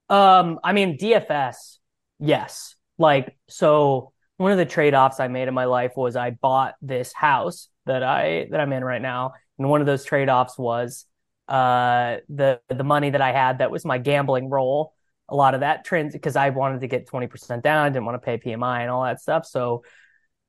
[0.09, 1.77] Um, I mean, DFS,
[2.19, 2.75] yes.
[2.97, 7.13] Like, so one of the trade-offs I made in my life was I bought this
[7.13, 11.05] house that I that I'm in right now, and one of those trade-offs was
[11.47, 14.93] uh the the money that I had that was my gambling roll.
[15.31, 18.21] A lot of that trends because I wanted to get 20% down, I didn't want
[18.21, 19.45] to pay PMI and all that stuff.
[19.45, 19.83] So,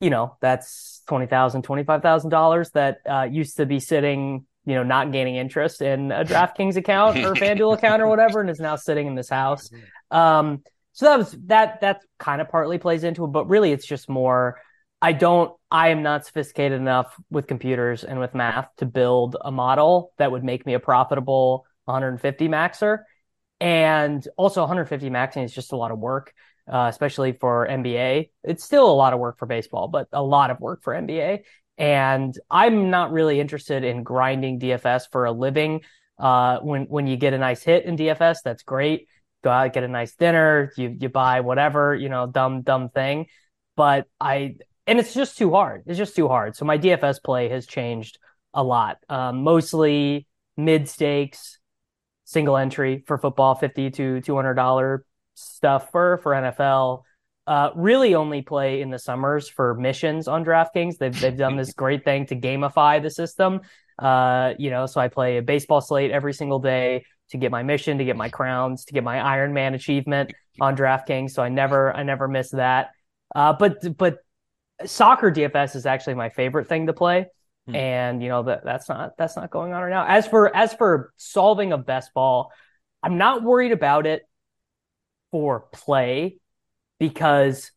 [0.01, 5.37] you know, that's $20,000, $25,000 that uh, used to be sitting, you know, not gaining
[5.37, 9.15] interest in a DraftKings account or FanDuel account or whatever, and is now sitting in
[9.15, 9.71] this house.
[10.11, 10.63] Um,
[10.93, 14.09] so that was that that kind of partly plays into it, but really it's just
[14.09, 14.61] more
[15.03, 19.51] I don't I am not sophisticated enough with computers and with math to build a
[19.51, 22.99] model that would make me a profitable 150 maxer.
[23.61, 26.33] And also 150 maxing is just a lot of work,
[26.71, 28.31] uh, especially for NBA.
[28.43, 31.45] It's still a lot of work for baseball, but a lot of work for NBA.
[31.77, 35.83] And I'm not really interested in grinding DFS for a living.
[36.19, 39.09] Uh, when when you get a nice hit in DFS, that's great.
[39.43, 43.27] Go out, get a nice dinner, you you buy whatever, you know, dumb dumb thing.
[43.77, 45.85] But I and it's just too hard.
[45.87, 46.57] It's just too hard.
[46.57, 48.19] So my DFS play has changed
[48.53, 48.99] a lot.
[49.09, 51.60] Um, mostly mid stakes,
[52.31, 57.03] single entry for football, fifty to two hundred dollar stuff for for NFL.
[57.47, 60.99] Uh, really only play in the summers for missions on DraftKings.
[60.99, 63.63] They've they've done this great thing to gamify the system.
[63.99, 67.63] Uh, you know, so I play a baseball slate every single day to get my
[67.63, 71.33] mission, to get my crowns, to get my Iron Man achievement on DraftKings.
[71.33, 72.91] So I never I never miss that.
[73.35, 74.19] Uh, but but
[74.87, 77.27] soccer DFS is actually my favorite thing to play.
[77.71, 77.77] Hmm.
[77.77, 80.05] And you know that that's not that's not going on right now.
[80.07, 82.53] As for as for solving a best ball,
[83.03, 84.23] I'm not worried about it
[85.31, 86.39] for play
[86.99, 87.71] because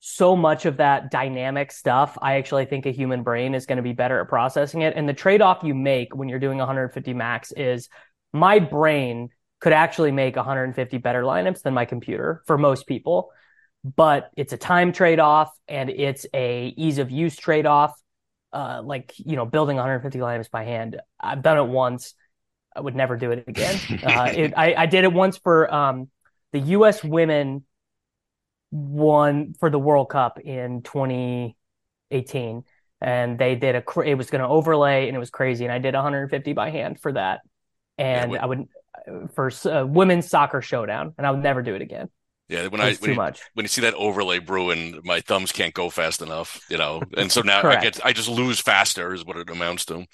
[0.00, 3.82] so much of that dynamic stuff, I actually think a human brain is going to
[3.82, 4.94] be better at processing it.
[4.96, 7.88] And the trade off you make when you're doing 150 max is
[8.32, 13.30] my brain could actually make 150 better lineups than my computer for most people.
[13.84, 18.00] But it's a time trade off and it's a ease of use trade off.
[18.52, 21.00] Uh, like, you know, building 150 lineups by hand.
[21.20, 22.14] I've done it once.
[22.74, 23.78] I would never do it again.
[24.02, 26.08] uh, it, I, I did it once for um,
[26.52, 27.04] the U.S.
[27.04, 27.64] women
[28.70, 32.64] won for the World Cup in 2018,
[33.00, 34.00] and they did a.
[34.00, 35.64] It was going to overlay, and it was crazy.
[35.64, 37.40] And I did 150 by hand for that,
[37.98, 38.68] and Yeah, I would
[39.34, 42.08] for uh, women's soccer showdown, and I would never do it again.
[42.48, 43.42] Yeah, when I when too you, much.
[43.54, 47.30] when you see that overlay brewing, my thumbs can't go fast enough, you know, and
[47.30, 50.06] so now I get I just lose faster is what it amounts to.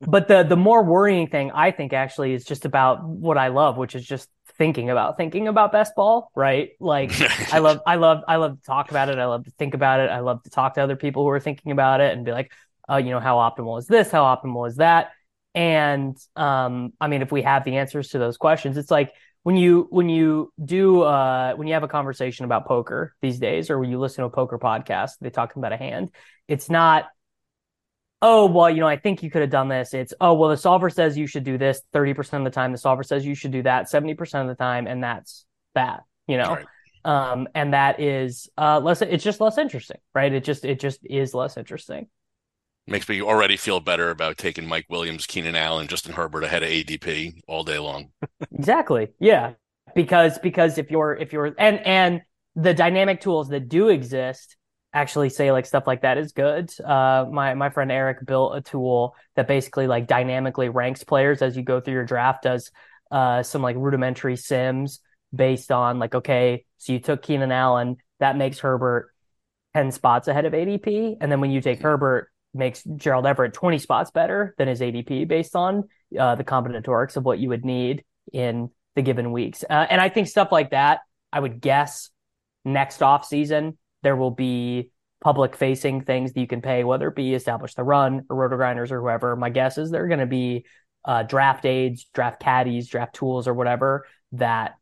[0.00, 3.76] But the the more worrying thing, I think, actually, is just about what I love,
[3.76, 6.70] which is just thinking about thinking about best ball, right?
[6.80, 7.12] Like
[7.52, 9.18] I love, I love, I love to talk about it.
[9.18, 10.10] I love to think about it.
[10.10, 12.52] I love to talk to other people who are thinking about it and be like,
[12.90, 14.10] uh, you know, how optimal is this?
[14.10, 15.12] How optimal is that?
[15.54, 19.12] And um, I mean, if we have the answers to those questions, it's like
[19.48, 23.70] when you when you do uh, when you have a conversation about poker these days,
[23.70, 26.10] or when you listen to a poker podcast, they talk about a hand.
[26.48, 27.06] It's not,
[28.20, 29.94] oh well, you know, I think you could have done this.
[29.94, 32.72] It's oh well, the solver says you should do this thirty percent of the time.
[32.72, 36.02] The solver says you should do that seventy percent of the time, and that's that.
[36.26, 36.56] You know.
[36.56, 36.66] Right.
[37.06, 40.30] Um, and that is uh less it's just less interesting, right?
[40.30, 42.08] It just it just is less interesting.
[42.88, 46.70] Makes me already feel better about taking Mike Williams, Keenan Allen, Justin Herbert ahead of
[46.70, 48.10] ADP all day long.
[48.52, 49.08] Exactly.
[49.20, 49.52] Yeah.
[49.94, 52.22] Because because if you're if you're and and
[52.56, 54.56] the dynamic tools that do exist
[54.92, 56.70] actually say like stuff like that is good.
[56.80, 61.56] Uh my my friend Eric built a tool that basically like dynamically ranks players as
[61.56, 62.70] you go through your draft, does
[63.10, 65.00] uh some like rudimentary sims
[65.34, 69.12] based on like, okay, so you took Keenan Allen, that makes Herbert
[69.74, 71.16] 10 spots ahead of ADP.
[71.20, 75.28] And then when you take Herbert, makes Gerald Everett 20 spots better than his ADP
[75.28, 79.64] based on uh, the combinatorics of what you would need in the given weeks.
[79.68, 81.00] Uh, and I think stuff like that,
[81.32, 82.10] I would guess
[82.64, 84.90] next off season, there will be
[85.20, 88.90] public facing things that you can pay, whether it be establish the run or RotoGrinders
[88.90, 89.36] or whoever.
[89.36, 90.66] My guess is they're going to be
[91.04, 94.74] uh, draft aids, draft caddies, draft tools or whatever that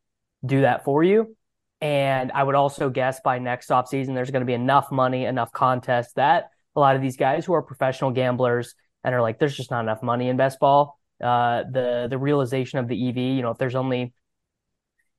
[0.45, 1.37] do that for you.
[1.81, 5.25] And I would also guess by next off season, there's going to be enough money,
[5.25, 9.39] enough contests that a lot of these guys who are professional gamblers and are like,
[9.39, 10.99] there's just not enough money in best ball.
[11.23, 14.13] Uh, the the realization of the EV, you know, if there's only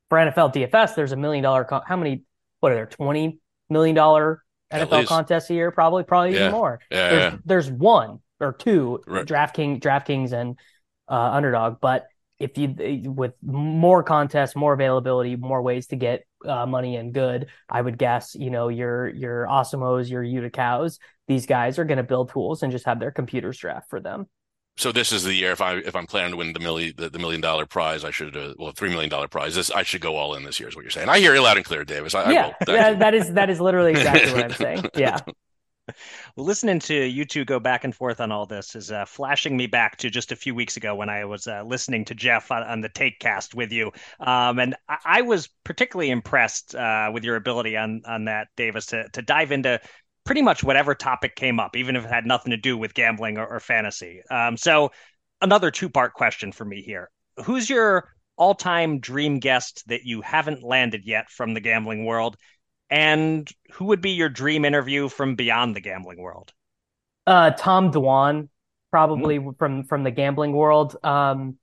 [0.10, 1.64] for NFL DFS, there's a million dollar.
[1.64, 2.24] Con- how many?
[2.60, 2.86] What are there?
[2.86, 3.40] Twenty
[3.70, 5.72] million dollar NFL contests a year?
[5.72, 6.42] Probably, probably yeah.
[6.42, 6.80] even more.
[6.92, 7.40] Yeah, there's, yeah.
[7.46, 9.26] there's one or two Right.
[9.26, 10.58] DraftKings, DraftKings, and
[11.08, 11.80] uh, Underdog.
[11.82, 12.08] But
[12.40, 17.48] if you with more contests, more availability, more ways to get uh, money and good,
[17.70, 22.04] I would guess you know your your Osmos, your Uticows, these guys are going to
[22.04, 24.28] build tools and just have their computers draft for them.
[24.78, 27.10] So this is the year if I if I'm planning to win the million the,
[27.10, 29.56] the million dollar prize, I should uh, well three million dollar prize.
[29.56, 31.10] This I should go all in this year is what you're saying.
[31.10, 32.14] I hear you loud and clear, Davis.
[32.14, 32.54] I, I yeah, will.
[32.64, 34.86] Thank yeah, that is that is literally exactly what I'm saying.
[34.96, 35.20] Yeah.
[36.36, 39.56] Well, listening to you two go back and forth on all this is uh, flashing
[39.56, 42.52] me back to just a few weeks ago when I was uh, listening to Jeff
[42.52, 47.24] on, on the Taekcast with you, um, and I, I was particularly impressed uh, with
[47.24, 49.80] your ability on on that, Davis, to to dive into
[50.28, 53.38] pretty much whatever topic came up, even if it had nothing to do with gambling
[53.38, 54.22] or, or fantasy.
[54.30, 54.92] Um, so,
[55.42, 57.10] another two part question for me here:
[57.46, 62.38] Who's your all time dream guest that you haven't landed yet from the gambling world?
[62.90, 66.54] And who would be your dream interview from beyond the gambling world?
[67.26, 68.50] Uh, Tom Dwan,
[68.92, 70.96] probably from from the gambling world.
[71.04, 71.58] Um,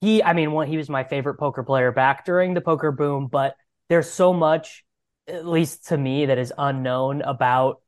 [0.00, 3.28] he, I mean, one, he was my favorite poker player back during the poker boom,
[3.28, 3.54] but
[3.88, 4.84] there's so much,
[5.28, 7.80] at least to me, that is unknown about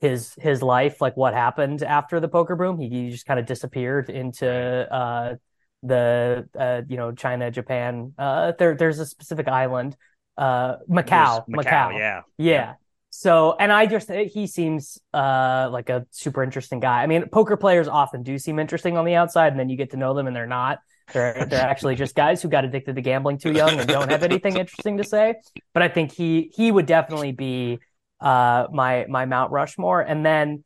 [0.00, 2.78] his his life, like what happened after the poker boom.
[2.78, 5.34] He, he just kind of disappeared into uh
[5.82, 8.12] the uh you know China, Japan.
[8.18, 9.96] Uh, there there's a specific island,
[10.36, 11.98] uh Macau, Macau, Macau.
[11.98, 12.22] yeah.
[12.36, 12.74] Yeah.
[13.10, 17.02] So, and I just he seems uh like a super interesting guy.
[17.02, 19.90] I mean, poker players often do seem interesting on the outside, and then you get
[19.90, 20.78] to know them, and they're not.
[21.12, 24.22] They're they're actually just guys who got addicted to gambling too young and don't have
[24.22, 25.34] anything interesting to say.
[25.72, 27.78] But I think he he would definitely be
[28.20, 30.64] uh my my Mount Rushmore, and then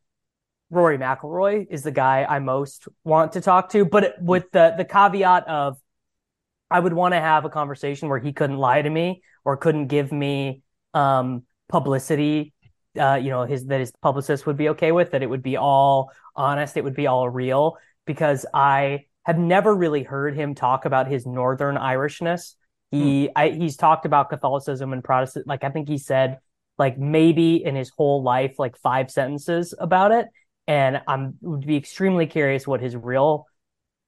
[0.70, 4.84] Rory McIlroy is the guy I most want to talk to, but with the the
[4.84, 5.78] caveat of
[6.70, 9.88] I would want to have a conversation where he couldn't lie to me or couldn't
[9.88, 10.62] give me
[10.94, 12.52] um publicity
[12.98, 15.56] uh you know his that his publicist would be okay with that it would be
[15.56, 20.84] all honest it would be all real because I have never really heard him talk
[20.84, 22.54] about his northern Irishness.
[22.90, 26.38] He I, he's talked about Catholicism and Protestant like I think he said
[26.78, 30.26] like maybe in his whole life like five sentences about it
[30.66, 33.46] and I'm would be extremely curious what his real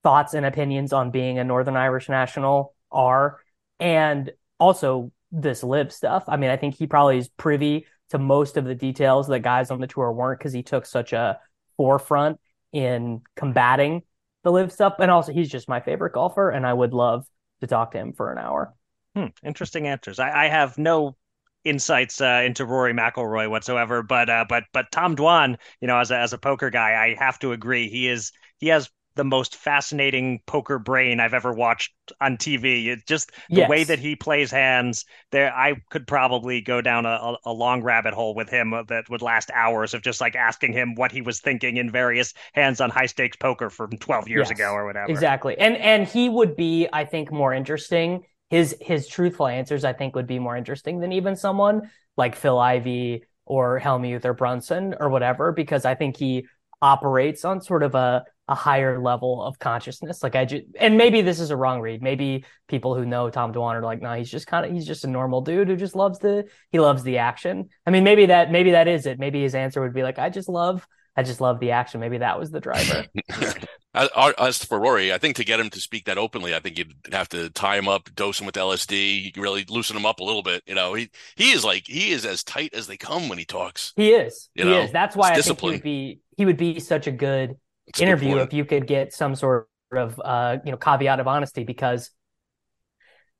[0.03, 3.41] thoughts and opinions on being a Northern Irish national are,
[3.81, 6.25] and also this LIV stuff.
[6.29, 9.71] I mean, I think he probably is privy to most of the details that guys
[9.71, 11.41] on the tour weren't because he took such a
[11.77, 12.39] forefront
[12.73, 14.03] in combating
[14.45, 14.95] the LIV stuff.
[15.01, 17.27] And also, he's just my favorite golfer, and I would love
[17.61, 18.75] to talk to him for an hour.
[19.17, 20.19] Hmm, interesting answers.
[20.19, 21.17] I, I have no
[21.65, 26.11] insights uh, into Rory McIlroy whatsoever, but uh, but but Tom Dwan, you know, as
[26.11, 29.57] a, as a poker guy, I have to agree he is he has the most
[29.57, 32.89] fascinating poker brain I've ever watched on TV.
[32.89, 33.71] It's just the Yes.
[33.71, 35.05] way that he plays hands.
[35.31, 39.23] There, I could probably go down a, a, long rabbit hole with him that would
[39.23, 42.91] last hours of just like asking him what he was thinking in various hands on
[42.91, 45.07] high stakes poker from 12 years Yes, ago or whatever.
[45.11, 45.57] Exactly.
[45.59, 48.25] And and he would be, I think, more interesting.
[48.51, 52.59] His his truthful answers, I think, would be more interesting than even someone like Phil
[52.59, 56.47] Ivey or Helmuth or Brunson or whatever, because I think he
[56.81, 60.23] operates on sort of a a higher level of consciousness.
[60.23, 62.03] Like I just, and maybe this is a wrong read.
[62.03, 65.05] Maybe people who know Tom Dwan are like, no, he's just kind of, he's just
[65.05, 67.71] a normal dude who just loves the, he loves the action.
[67.87, 69.19] I mean, maybe that, maybe that is it.
[69.19, 70.87] Maybe his answer would be like, I just love,
[71.17, 72.01] I just love the action.
[72.01, 73.07] Maybe that was the driver.
[73.95, 76.95] As for Rory, I think to get him to speak that openly, I think you'd
[77.13, 80.43] have to tie him up, dose him with LSD, really loosen him up a little
[80.43, 80.65] bit.
[80.67, 83.45] You know, he he is like he is as tight as they come when he
[83.45, 83.93] talks.
[83.95, 84.49] He is.
[84.55, 84.93] You he know, is.
[84.93, 87.57] That's why I think he would be he would be such a good
[87.87, 91.21] It's a good interview if you could get some sort of uh you know caveat
[91.21, 92.11] of honesty because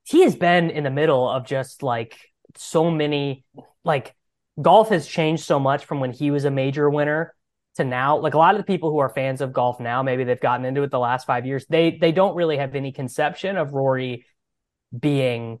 [0.05, 2.17] he has been in the middle of just like
[2.55, 3.43] so many
[3.83, 4.15] like
[4.61, 7.34] golf has changed so much from when he was a major winner
[7.75, 10.23] to now like a lot of the people who are fans of golf now maybe
[10.23, 13.57] they've gotten into it the last 5 years they they don't really have any conception
[13.57, 14.25] of Rory
[14.97, 15.59] being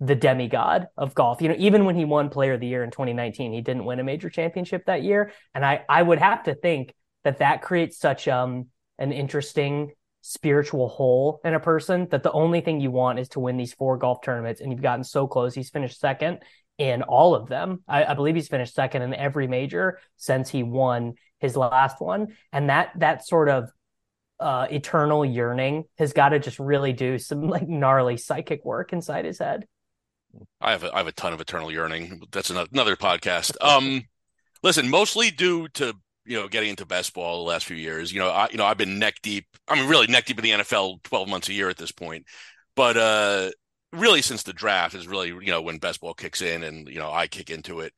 [0.00, 1.40] the demigod of golf.
[1.40, 4.00] You know, even when he won player of the year in 2019, he didn't win
[4.00, 5.32] a major championship that year.
[5.54, 8.66] And I, I would have to think that that creates such um,
[8.98, 13.40] an interesting spiritual hole in a person that the only thing you want is to
[13.40, 14.60] win these four golf tournaments.
[14.60, 15.54] And you've gotten so close.
[15.54, 16.40] He's finished second
[16.76, 17.82] in all of them.
[17.86, 22.36] I, I believe he's finished second in every major since he won his last one.
[22.52, 23.70] And that, that sort of
[24.40, 29.24] uh, eternal yearning has got to just really do some like gnarly psychic work inside
[29.24, 29.66] his head.
[30.60, 32.22] I have a, I have a ton of eternal yearning.
[32.32, 33.56] That's another, another podcast.
[33.60, 34.02] Um,
[34.62, 38.12] listen, mostly due to you know getting into best ball the last few years.
[38.12, 39.46] You know, I you know I've been neck deep.
[39.68, 42.26] I mean, really neck deep in the NFL, twelve months a year at this point.
[42.74, 43.50] But uh,
[43.92, 46.98] really, since the draft is really you know when best ball kicks in, and you
[46.98, 47.92] know I kick into it.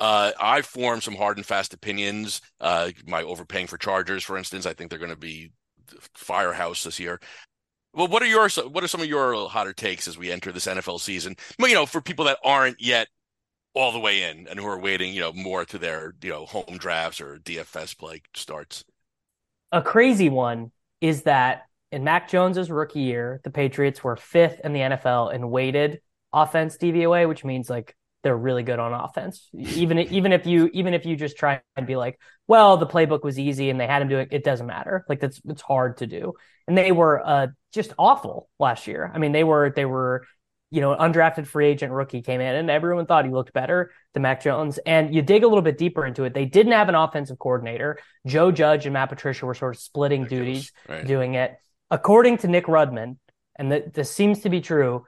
[0.00, 2.40] Uh, I formed some hard and fast opinions.
[2.58, 5.52] Uh, my overpaying for Chargers, for instance, I think they're going to be
[6.14, 7.20] firehouse this year.
[7.92, 10.66] Well, what are your what are some of your hotter takes as we enter this
[10.66, 11.36] NFL season?
[11.58, 13.08] Well, you know, for people that aren't yet
[13.74, 16.46] all the way in and who are waiting, you know, more to their you know
[16.46, 18.84] home drafts or DFS play starts.
[19.72, 24.72] A crazy one is that in Mac Jones's rookie year, the Patriots were fifth in
[24.72, 26.00] the NFL in weighted
[26.32, 29.48] offense DVOA, which means like they're really good on offense.
[29.54, 33.22] Even even if you even if you just try and be like, well, the playbook
[33.22, 35.04] was easy and they had him do it, it doesn't matter.
[35.08, 36.34] Like that's it's hard to do.
[36.66, 39.10] And they were uh just awful last year.
[39.12, 40.24] I mean, they were they were
[40.72, 44.22] you know, undrafted free agent rookie came in and everyone thought he looked better than
[44.22, 44.78] Mac Jones.
[44.86, 47.98] And you dig a little bit deeper into it, they didn't have an offensive coordinator.
[48.24, 51.04] Joe Judge and Matt Patricia were sort of splitting duties Right.
[51.04, 51.56] doing it.
[51.90, 53.16] According to Nick Rudman,
[53.58, 55.06] and th- this seems to be true,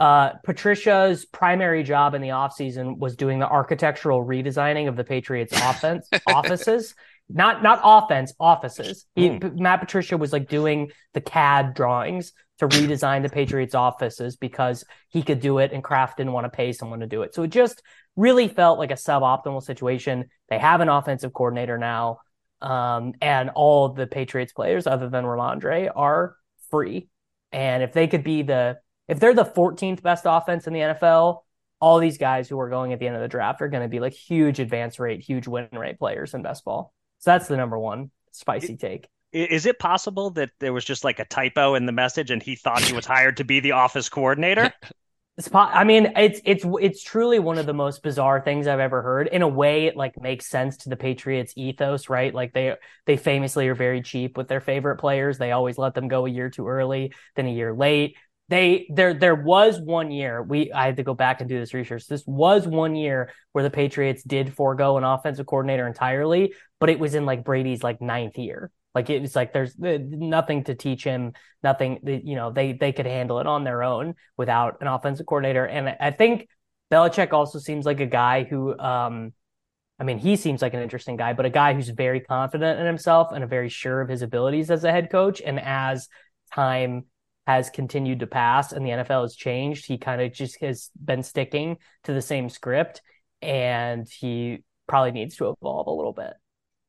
[0.00, 5.52] uh, Patricia's primary job in the offseason was doing the architectural redesigning of the Patriots
[5.52, 6.94] offense offices.
[7.28, 9.04] Not not offense, offices.
[9.14, 14.84] He, Matt Patricia was like doing the CAD drawings to redesign the Patriots offices because
[15.08, 17.34] he could do it and Kraft didn't want to pay someone to do it.
[17.34, 17.82] So it just
[18.16, 20.26] really felt like a suboptimal situation.
[20.48, 22.20] They have an offensive coordinator now.
[22.60, 26.34] Um, and all the Patriots players other than Rhamondre are
[26.70, 27.08] free.
[27.52, 28.78] And if they could be the
[29.08, 31.40] if they're the 14th best offense in the NFL,
[31.80, 33.88] all these guys who are going at the end of the draft are going to
[33.88, 36.92] be like huge advance rate, huge win rate players in best ball.
[37.18, 39.08] So that's the number one spicy take.
[39.32, 42.56] Is it possible that there was just like a typo in the message and he
[42.56, 44.72] thought he was hired to be the office coordinator?
[45.36, 48.80] It's po- I mean, it's it's it's truly one of the most bizarre things I've
[48.80, 49.28] ever heard.
[49.28, 52.34] In a way, it like makes sense to the Patriots ethos, right?
[52.34, 52.74] Like they
[53.06, 55.38] they famously are very cheap with their favorite players.
[55.38, 58.16] They always let them go a year too early, then a year late.
[58.48, 61.74] They there there was one year we I had to go back and do this
[61.74, 62.06] research.
[62.06, 66.98] This was one year where the Patriots did forego an offensive coordinator entirely, but it
[66.98, 68.70] was in like Brady's like ninth year.
[68.94, 72.00] Like it was like there's uh, nothing to teach him, nothing.
[72.04, 75.66] You know, they they could handle it on their own without an offensive coordinator.
[75.66, 76.48] And I think
[76.90, 79.34] Belichick also seems like a guy who, um,
[80.00, 82.86] I mean, he seems like an interesting guy, but a guy who's very confident in
[82.86, 85.42] himself and a very sure of his abilities as a head coach.
[85.44, 86.08] And as
[86.54, 87.04] time
[87.48, 91.22] has continued to pass and the NFL has changed, he kind of just has been
[91.22, 93.00] sticking to the same script,
[93.40, 96.34] and he probably needs to evolve a little bit.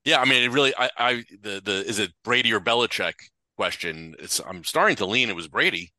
[0.04, 3.14] Yeah, I mean, it really, I, I, the, the, is it Brady or Belichick
[3.56, 4.16] question?
[4.20, 5.94] It's, I'm starting to lean it was Brady.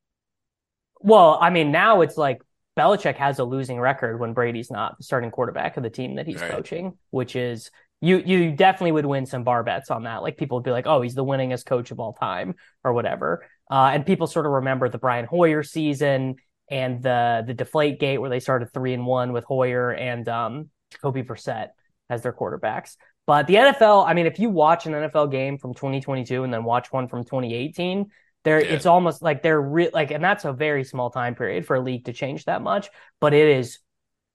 [0.99, 2.43] Well, I mean, now it's like
[2.77, 6.27] Belichick has a losing record when Brady's not the starting quarterback of the team that
[6.27, 6.51] he's Right.
[6.51, 10.21] coaching, which is you you definitely would win some bar bets on that.
[10.23, 13.45] Like people would be like, "Oh, he's the winningest coach of all time," or whatever.
[13.71, 16.35] Uh, and people sort of remember the Brian Hoyer season
[16.69, 20.69] and the the Deflate Gate where they started three and one with Hoyer and um,
[20.91, 21.69] Jacoby Brissett
[22.09, 22.97] as their quarterbacks.
[23.25, 26.63] But the NFL, I mean, if you watch an NFL game from 2022 and then
[26.65, 28.09] watch one from 2018,
[28.43, 28.71] there Yeah.
[28.73, 31.79] it's almost like they're re- like, and that's a very small time period for a
[31.81, 32.89] league to change that much.
[33.21, 33.79] But it is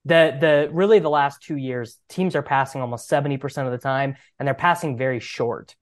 [0.04, 4.14] the the really the last two years, teams are passing almost 70% of the time,
[4.38, 5.74] and they're passing very short.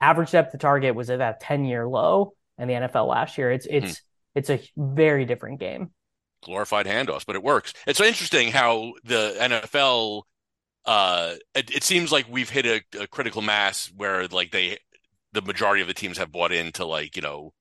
[0.00, 3.50] Average depth to target was at that 10 year low in the NFL last year.
[3.50, 4.02] It's it's hmm.
[4.34, 5.90] it's a very different game.
[6.42, 7.74] Glorified handoffs, but it works.
[7.86, 10.22] It's interesting how the NFL
[10.86, 14.78] uh it, it seems like we've hit a, a critical mass where like they
[15.32, 17.52] the majority of the teams have bought into like, you know,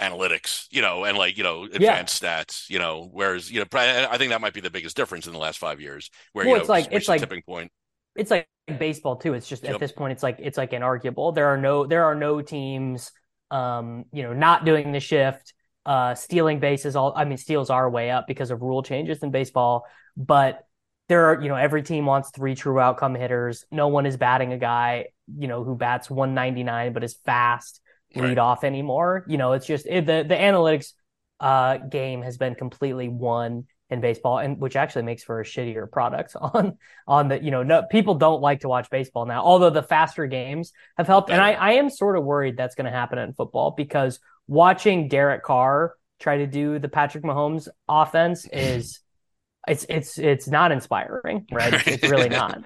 [0.00, 2.42] analytics, you know, and like, you know, advanced yeah.
[2.42, 5.32] stats, you know, whereas, you know, I think that might be the biggest difference in
[5.32, 7.70] the last five years where, well, you know, it's like, it's like tipping point.
[8.16, 8.48] It's like
[8.78, 9.34] baseball too.
[9.34, 9.74] It's just yep.
[9.74, 11.34] at this point, it's like, it's like inarguable.
[11.34, 13.10] There are no, there are no teams,
[13.50, 15.54] um, you know, not doing the shift,
[15.86, 16.96] uh, stealing bases.
[16.96, 19.86] All, I mean, steals are way up because of rule changes in baseball,
[20.16, 20.66] but
[21.08, 23.64] there are, you know, every team wants three true outcome hitters.
[23.70, 25.06] No one is batting a guy,
[25.38, 27.80] you know, who bats 199 but is fast
[28.14, 28.38] lead right.
[28.38, 29.24] off anymore.
[29.28, 30.92] You know, it's just it, the the analytics
[31.40, 35.90] uh, game has been completely won in baseball, and which actually makes for a shittier
[35.90, 39.42] product on on the you know no people don't like to watch baseball now.
[39.42, 42.86] Although the faster games have helped, and I I am sort of worried that's going
[42.86, 48.46] to happen in football because watching Derek Carr try to do the Patrick Mahomes offense
[48.52, 49.00] is.
[49.68, 51.74] It's it's it's not inspiring, right?
[51.74, 52.64] It's, it's really not.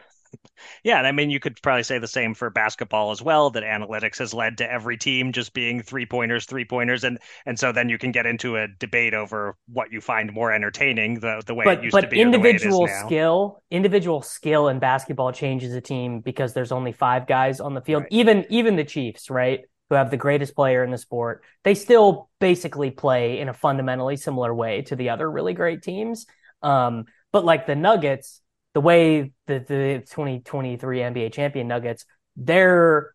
[0.82, 3.50] Yeah, and I mean, you could probably say the same for basketball as well.
[3.50, 7.58] That analytics has led to every team just being three pointers, three pointers, and and
[7.58, 11.20] so then you can get into a debate over what you find more entertaining.
[11.20, 15.32] The the way but, it used but to be, individual skill, individual skill in basketball
[15.32, 18.02] changes a team because there's only five guys on the field.
[18.02, 18.12] Right.
[18.12, 19.60] Even even the Chiefs, right?
[19.90, 24.16] Who have the greatest player in the sport, they still basically play in a fundamentally
[24.16, 26.26] similar way to the other really great teams.
[26.62, 28.40] Um, but like the Nuggets,
[28.74, 32.04] the way the, the 2023 NBA champion Nuggets,
[32.36, 33.14] their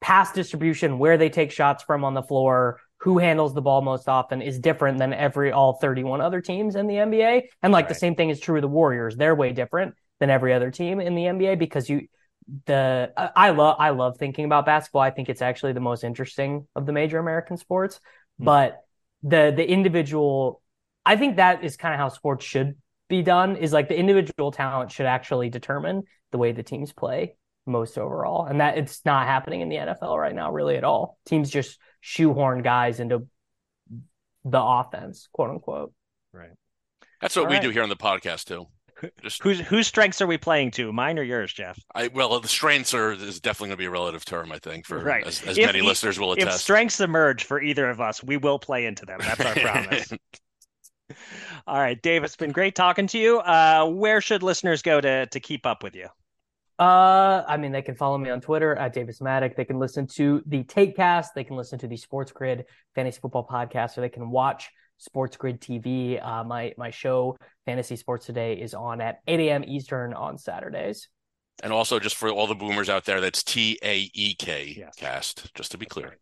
[0.00, 4.08] pass distribution, where they take shots from on the floor, who handles the ball most
[4.08, 7.42] often is different than every all 31 other teams in the NBA.
[7.62, 7.88] And like right.
[7.88, 9.16] the same thing is true of the Warriors.
[9.16, 12.08] They're way different than every other team in the NBA because you
[12.66, 15.02] the I love I love thinking about basketball.
[15.02, 17.96] I think it's actually the most interesting of the major American sports.
[17.96, 18.44] Mm-hmm.
[18.44, 18.84] But
[19.22, 20.60] the the individual
[21.06, 22.76] I think that is kind of how sports should
[23.08, 27.36] be done is like the individual talent should actually determine the way the teams play
[27.66, 28.46] most overall.
[28.46, 31.18] And that it's not happening in the NFL right now, really at all.
[31.26, 33.26] Teams just shoehorn guys into
[34.44, 35.92] the offense, quote unquote.
[36.32, 36.50] Right.
[37.20, 37.62] That's what all we right.
[37.62, 38.66] do here on the podcast too.
[39.22, 40.92] Just whose whose strengths are we playing to?
[40.92, 41.78] Mine or yours, Jeff?
[41.94, 44.86] I well, the strengths are is definitely going to be a relative term, I think,
[44.86, 45.26] for right.
[45.26, 46.56] as, as if, many if, listeners will attest.
[46.56, 49.18] If strengths emerge for either of us, we will play into them.
[49.20, 50.12] That's our promise.
[51.66, 53.38] All right, Dave, it's been great talking to you.
[53.38, 56.08] Uh, where should listeners go to to keep up with you?
[56.78, 59.54] Uh, I mean, they can follow me on Twitter at Davis Mattek.
[59.54, 61.28] They can listen to the Taekcast.
[61.34, 65.36] They can listen to the Sports Grid Fantasy Football Podcast, or they can watch Sports
[65.36, 66.24] Grid TV.
[66.24, 67.36] Uh, my my show,
[67.66, 69.64] Fantasy Sports Today, is on at 8 a.m.
[69.64, 71.08] Eastern on Saturdays.
[71.62, 74.94] And also, just for all the boomers out there, that's T A E K yes.
[74.96, 76.16] cast, just to be clear.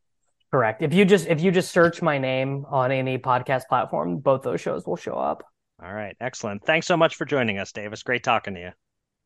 [0.52, 0.82] Correct.
[0.82, 4.60] If you just if you just search my name on any podcast platform, both those
[4.60, 5.44] shows will show up.
[5.82, 6.64] All right, excellent.
[6.64, 8.02] Thanks so much for joining us, Davis.
[8.02, 8.70] Great talking to you.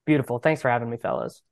[0.07, 0.39] Beautiful.
[0.39, 1.43] Thanks for having me, fellas.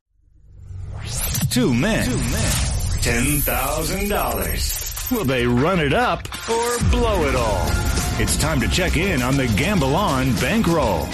[1.50, 2.04] Two men.
[2.04, 2.52] Two men.
[3.00, 5.08] Ten thousand dollars.
[5.10, 7.66] Will they run it up or blow it all?
[8.20, 11.08] It's time to check in on the Gamble On bankroll.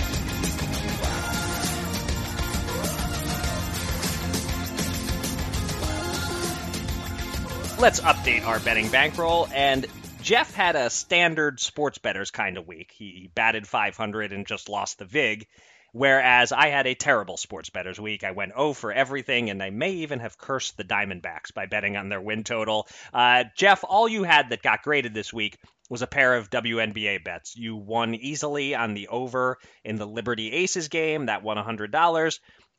[7.80, 9.48] Let's update our betting bankroll.
[9.54, 9.86] And
[10.20, 12.92] Jeff had a standard sports betters kind of week.
[12.94, 15.46] He batted 500 and just lost the VIG.
[15.92, 18.22] Whereas I had a terrible sports betters week.
[18.22, 21.96] I went 0 for everything, and I may even have cursed the Diamondbacks by betting
[21.96, 22.86] on their win total.
[23.14, 25.56] Uh, Jeff, all you had that got graded this week
[25.88, 27.56] was a pair of WNBA bets.
[27.56, 32.38] You won easily on the over in the Liberty Aces game, that won $100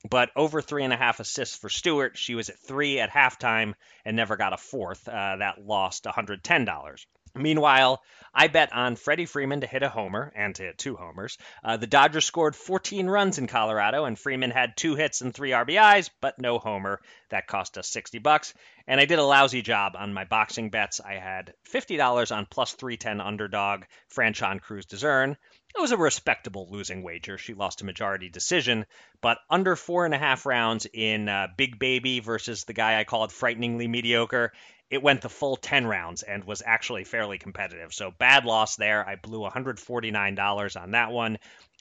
[0.10, 2.18] but over three and a half assists for Stewart.
[2.18, 3.74] She was at three at halftime
[4.06, 5.08] and never got a fourth.
[5.08, 7.06] Uh, that lost $110.
[7.34, 8.02] Meanwhile,
[8.34, 11.38] I bet on Freddie Freeman to hit a homer and to hit two homers.
[11.64, 15.52] Uh, the Dodgers scored 14 runs in Colorado, and Freeman had two hits and three
[15.52, 17.00] RBIs, but no homer.
[17.30, 18.54] That cost us 60 bucks.
[18.86, 21.00] And I did a lousy job on my boxing bets.
[21.00, 23.84] I had $50 on plus 310 underdog
[24.14, 25.38] Franchon Crews-Dezurn.
[25.76, 27.38] It was a respectable losing wager.
[27.38, 28.86] She lost a majority decision,
[29.22, 33.04] but under four and a half rounds in uh, Big Baby versus the guy I
[33.06, 34.52] called frighteningly mediocre,
[34.90, 37.94] it went the full 10 rounds and was actually fairly competitive.
[37.94, 39.08] So bad loss there.
[39.08, 41.38] I blew $149 on that one.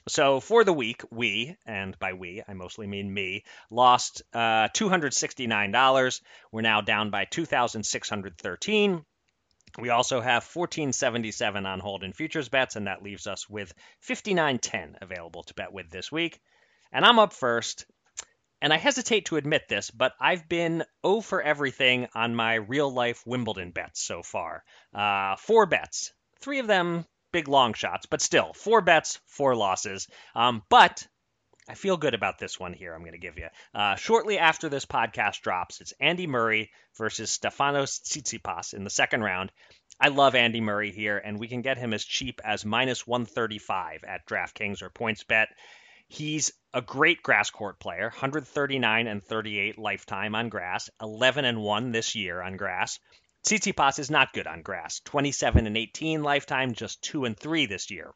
[0.07, 6.21] So for the week, we, and by we, I mostly mean me, lost uh, $269.
[6.51, 9.05] We're now down by 2,613.
[9.77, 14.97] We also have 1477 on hold in futures bets, and that leaves us with 5910
[15.01, 16.39] available to bet with this week.
[16.91, 17.85] And I'm up first.
[18.61, 22.93] And I hesitate to admit this, but I've been 0 for everything on my real
[22.93, 24.63] life Wimbledon bets so far.
[24.93, 30.07] Uh, four bets, three of them big long shots, but still, four bets, four losses.
[30.35, 31.07] Um, but
[31.69, 32.93] I feel good about this one here.
[32.93, 33.47] I'm going to give you.
[33.73, 39.21] Uh, shortly after this podcast drops, it's Andy Murray versus Stefanos Tsitsipas in the second
[39.21, 39.51] round.
[39.99, 44.03] I love Andy Murray here, and we can get him as cheap as minus 135
[44.03, 45.47] at DraftKings or PointsBet.
[46.07, 51.91] He's a great grass court player, 139 and 38 lifetime on grass, 11 and 1
[51.91, 52.99] this year on grass.
[53.45, 57.91] Tsitsipas is not good on grass, 27 and 18 lifetime, just 2 and 3 this
[57.91, 58.11] year.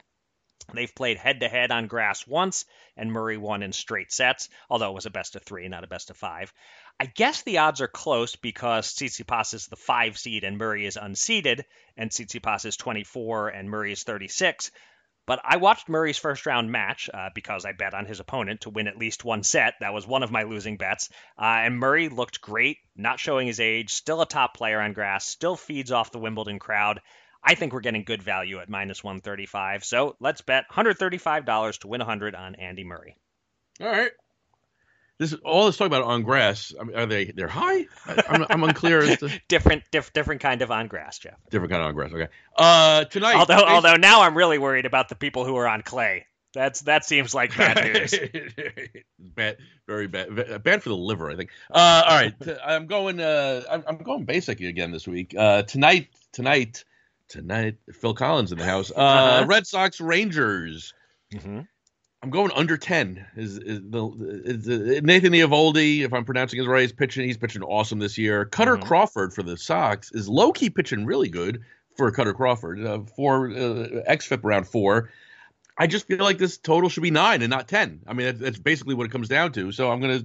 [0.73, 2.65] They've played head to head on grass once,
[2.97, 5.87] and Murray won in straight sets, although it was a best of three, not a
[5.87, 6.53] best of five.
[6.99, 10.97] I guess the odds are close because Tsitsipas is the five seed and Murray is
[10.97, 11.63] unseeded,
[11.97, 14.71] and Tsitsipas is 24 and Murray is 36.
[15.27, 18.69] But I watched Murray's first round match uh, because I bet on his opponent to
[18.69, 19.73] win at least one set.
[19.79, 21.09] That was one of my losing bets.
[21.37, 25.25] Uh, and Murray looked great, not showing his age, still a top player on grass,
[25.25, 27.01] still feeds off the Wimbledon crowd.
[27.45, 29.85] I think we're getting good value at minus 135.
[29.85, 33.15] So let's bet $135 to win 100 on Andy Murray.
[33.79, 34.11] All right.
[35.17, 36.73] This is all this talk about on grass.
[36.77, 37.85] I mean, are they they're high?
[38.05, 41.35] I'm, I'm unclear as to different, diff, different kind of on grass, Jeff.
[41.49, 42.11] different kind of on grass.
[42.11, 42.27] Okay.
[42.57, 43.35] Uh, tonight.
[43.35, 46.25] Although, although now I'm really worried about the people who are on clay.
[46.53, 48.15] That's that seems like bad news.
[49.19, 50.63] bad, very bad.
[50.63, 51.49] Bad for the liver, I think.
[51.69, 52.33] Uh, all right,
[52.65, 53.19] I'm going.
[53.19, 55.35] Uh, I'm, I'm going basic again this week.
[55.37, 56.85] Uh, tonight, tonight,
[57.29, 57.77] tonight.
[57.93, 58.91] Phil Collins in the house.
[58.95, 59.45] Uh, Uh-huh.
[59.47, 60.93] Red Sox Rangers.
[61.41, 61.61] hmm
[62.23, 63.23] I'm going under ten.
[63.35, 67.25] Is, is the is, Nathan Eovaldi, if I'm pronouncing his right, is pitching.
[67.27, 68.45] He's pitching awesome this year.
[68.45, 68.83] Kutter Mhm.
[68.83, 71.61] Crawford for the Sox is low key pitching really good
[71.97, 72.83] for Kutter Crawford.
[72.83, 75.11] Uh, four uh, xFIP around four.
[75.77, 78.01] I just feel like this total should be nine and not ten.
[78.07, 79.71] I mean, that's, that's basically what it comes down to.
[79.71, 80.23] So I'm gonna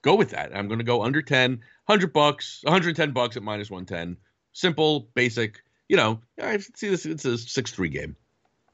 [0.00, 0.56] go with that.
[0.56, 4.16] I'm gonna go under 10, 100 bucks, 110 bucks at minus 110.
[4.52, 5.60] Simple, basic.
[5.88, 7.06] You know, I see this.
[7.06, 8.16] It's a six three game.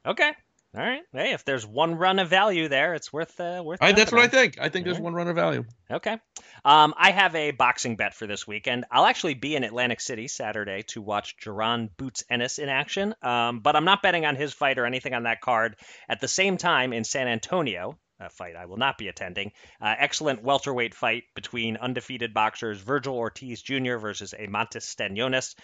[0.05, 0.31] Okay.
[0.73, 1.01] All right.
[1.11, 3.79] Hey, if there's one run of value there, it's worth uh, worth.
[3.81, 4.57] I, that's what I think.
[4.57, 5.03] I think there's Alright.
[5.03, 5.65] one run of value.
[5.91, 6.17] Okay.
[6.63, 8.85] Um, I have a boxing bet for this weekend.
[8.89, 13.59] I'll actually be in Atlantic City Saturday to watch Jaron Boots Ennis in action, um,
[13.59, 15.75] but I'm not betting on his fight or anything on that card.
[16.07, 19.51] At the same time, in San Antonio, a fight I will not be attending,
[19.81, 23.97] uh, excellent welterweight fight between undefeated boxers Virgil Ortiz Jr.
[23.97, 25.55] versus Eimantas Stanionis.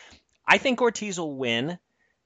[0.48, 1.78] I think Ortiz will win.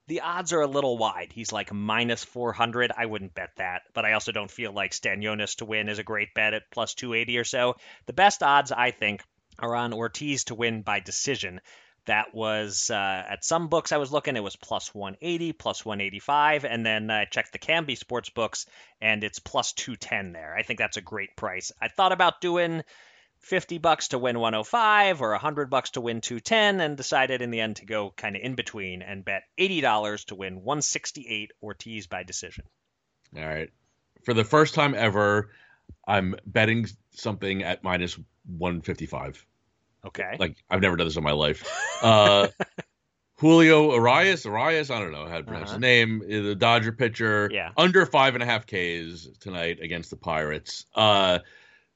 [0.08, 1.32] The odds are a little wide.
[1.34, 2.92] He's like minus 400.
[2.96, 6.04] I wouldn't bet that, but I also don't feel like Stanionis to win is a
[6.04, 7.76] great bet at plus 280 or so.
[8.06, 9.24] The best odds, I think,
[9.58, 11.62] are on Ortiz to win by decision.
[12.06, 16.66] That was uh, at some books I was looking, it was plus 180, plus 185,
[16.66, 18.66] and then I checked the Kambi sports books,
[19.00, 20.56] and it's plus 210 there.
[20.56, 21.72] I think that's a great price.
[21.80, 22.84] I thought about doing
[23.42, 27.60] 50 bucks to win 105 or 100 bucks to win 210 and decided in the
[27.60, 32.24] end to go kind of in between and bet $80 to win 168 Ortiz by
[32.24, 32.66] decision.
[33.36, 33.70] All right.
[34.24, 35.50] For the first time ever,
[36.08, 39.46] I'm betting something at minus 155.
[40.06, 40.36] Okay.
[40.40, 41.64] Like I've never done this in my life.
[42.02, 42.48] Uh,
[43.38, 45.78] Julio Arias, Arias, I don't know how to pronounce Uh-huh.
[45.78, 47.72] his name, the Dodger pitcher, Yeah.
[47.76, 50.86] under five and a half Ks tonight against the Pirates.
[50.94, 51.40] Uh,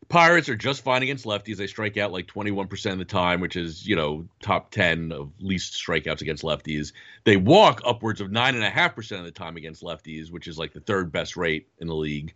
[0.08, 1.58] Pirates are just fine against lefties.
[1.58, 5.32] They strike out like 21% of the time, which is, you know, top 10 of
[5.40, 6.94] least strikeouts against lefties.
[7.24, 11.12] They walk upwards of 9.5% of the time against lefties, which is like the third
[11.12, 12.34] best rate in the league.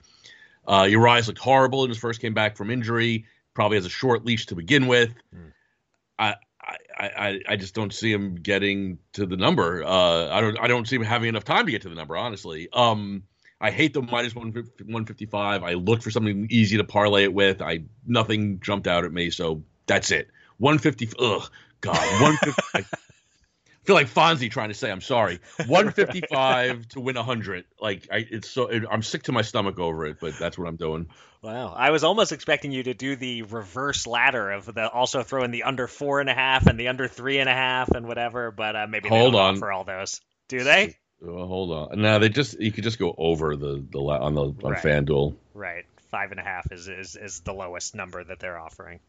[0.67, 3.25] Uh, Urias looked horrible when he first came back from injury.
[3.53, 5.11] Probably has a short leash to begin with.
[5.33, 5.49] Hmm.
[6.17, 6.35] I,
[6.97, 9.83] I, I, I just don't see him getting to the number.
[9.83, 12.15] Uh, I don't I don't see him having enough time to get to the number.
[12.15, 13.23] Honestly, um,
[13.61, 14.53] I hate the minus one
[14.85, 15.63] one fifty five.
[15.63, 17.61] I looked for something easy to parlay it with.
[17.61, 20.29] I nothing jumped out at me, so that's it.
[20.57, 21.09] One fifty.
[21.19, 21.49] Ugh,
[21.81, 22.61] God, one fifty.
[22.73, 22.85] I
[23.83, 25.39] feel like Fonzie trying to say I'm sorry.
[25.67, 27.65] One fifty five to win hundred.
[27.81, 30.67] Like I, it's so it, I'm sick to my stomach over it, but that's what
[30.67, 31.07] I'm doing.
[31.41, 31.73] Wow.
[31.75, 35.51] I was almost expecting you to do the reverse ladder of the also throw in
[35.51, 38.51] the under four and a half and the under three and a half and whatever,
[38.51, 39.57] but uh, maybe they Hold don't on.
[39.57, 40.21] for all those.
[40.49, 40.97] Do they?
[41.21, 42.01] Well, hold on.
[42.01, 44.83] No, they just you could just go over the the on the on Right.
[44.83, 45.35] FanDuel.
[45.53, 45.85] Right.
[46.11, 48.99] Five and a half is, is, is the lowest number that they're offering.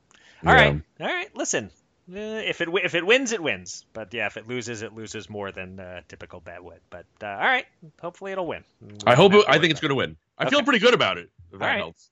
[0.43, 0.51] Yeah.
[0.51, 0.83] All right.
[1.01, 1.35] All right.
[1.35, 1.71] Listen,
[2.13, 3.85] uh, if it if it wins, it wins.
[3.93, 6.81] But yeah, if it loses, it loses more than uh, typical bet would.
[6.91, 7.67] But uh, all right.
[8.03, 8.65] Hopefully, it'll win.
[8.83, 9.33] We I hope.
[9.33, 10.17] It, I think it's going to win.
[10.37, 11.31] I feel pretty good about it.
[11.53, 11.79] If that All right.
[11.79, 12.11] helps.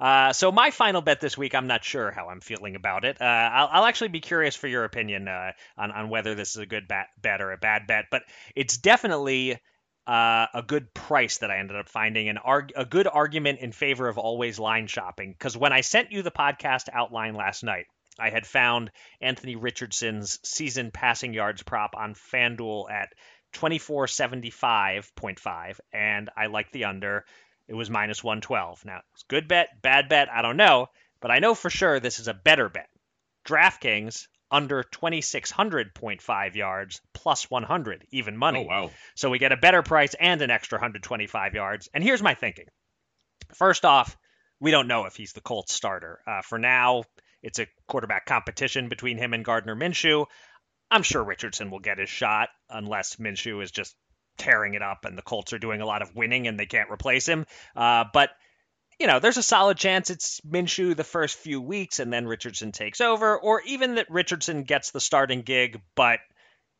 [0.00, 3.20] Uh, so my final bet this week, I'm not sure how I'm feeling about it.
[3.20, 6.56] Uh, I'll, I'll, actually be curious for your opinion uh, on on whether this is
[6.56, 8.06] a good bet, bet or a bad bet.
[8.10, 8.22] But
[8.54, 9.58] it's definitely
[10.06, 13.72] uh, a good price that I ended up finding, and arg- a good argument in
[13.72, 15.32] favor of always line shopping.
[15.32, 17.86] Because when I sent you the podcast outline last night,
[18.18, 18.90] I had found
[19.20, 23.10] Anthony Richardson's season passing yards prop on FanDuel at
[23.54, 27.24] 2475.5, and I like the under.
[27.70, 28.84] It was minus 112.
[28.84, 30.88] Now, it's good bet, bad bet, I don't know,
[31.20, 32.88] but I know for sure this is a better bet.
[33.46, 38.64] DraftKings under 2600.5 yards plus 100 even money.
[38.64, 38.90] Oh wow.
[39.14, 41.88] So we get a better price and an extra 125 yards.
[41.94, 42.66] And here's my thinking.
[43.54, 44.16] First off,
[44.58, 46.18] we don't know if he's the Colts starter.
[46.26, 47.04] Uh, for now,
[47.40, 50.26] it's a quarterback competition between him and Gardner Minshew.
[50.90, 53.94] I'm sure Richardson will get his shot unless Minshew is just
[54.40, 56.90] tearing it up and the Colts are doing a lot of winning and they can't
[56.90, 57.46] replace him.
[57.76, 58.30] Uh, but
[58.98, 62.72] you know, there's a solid chance it's Minshew the first few weeks and then Richardson
[62.72, 66.20] takes over, or even that Richardson gets the starting gig, but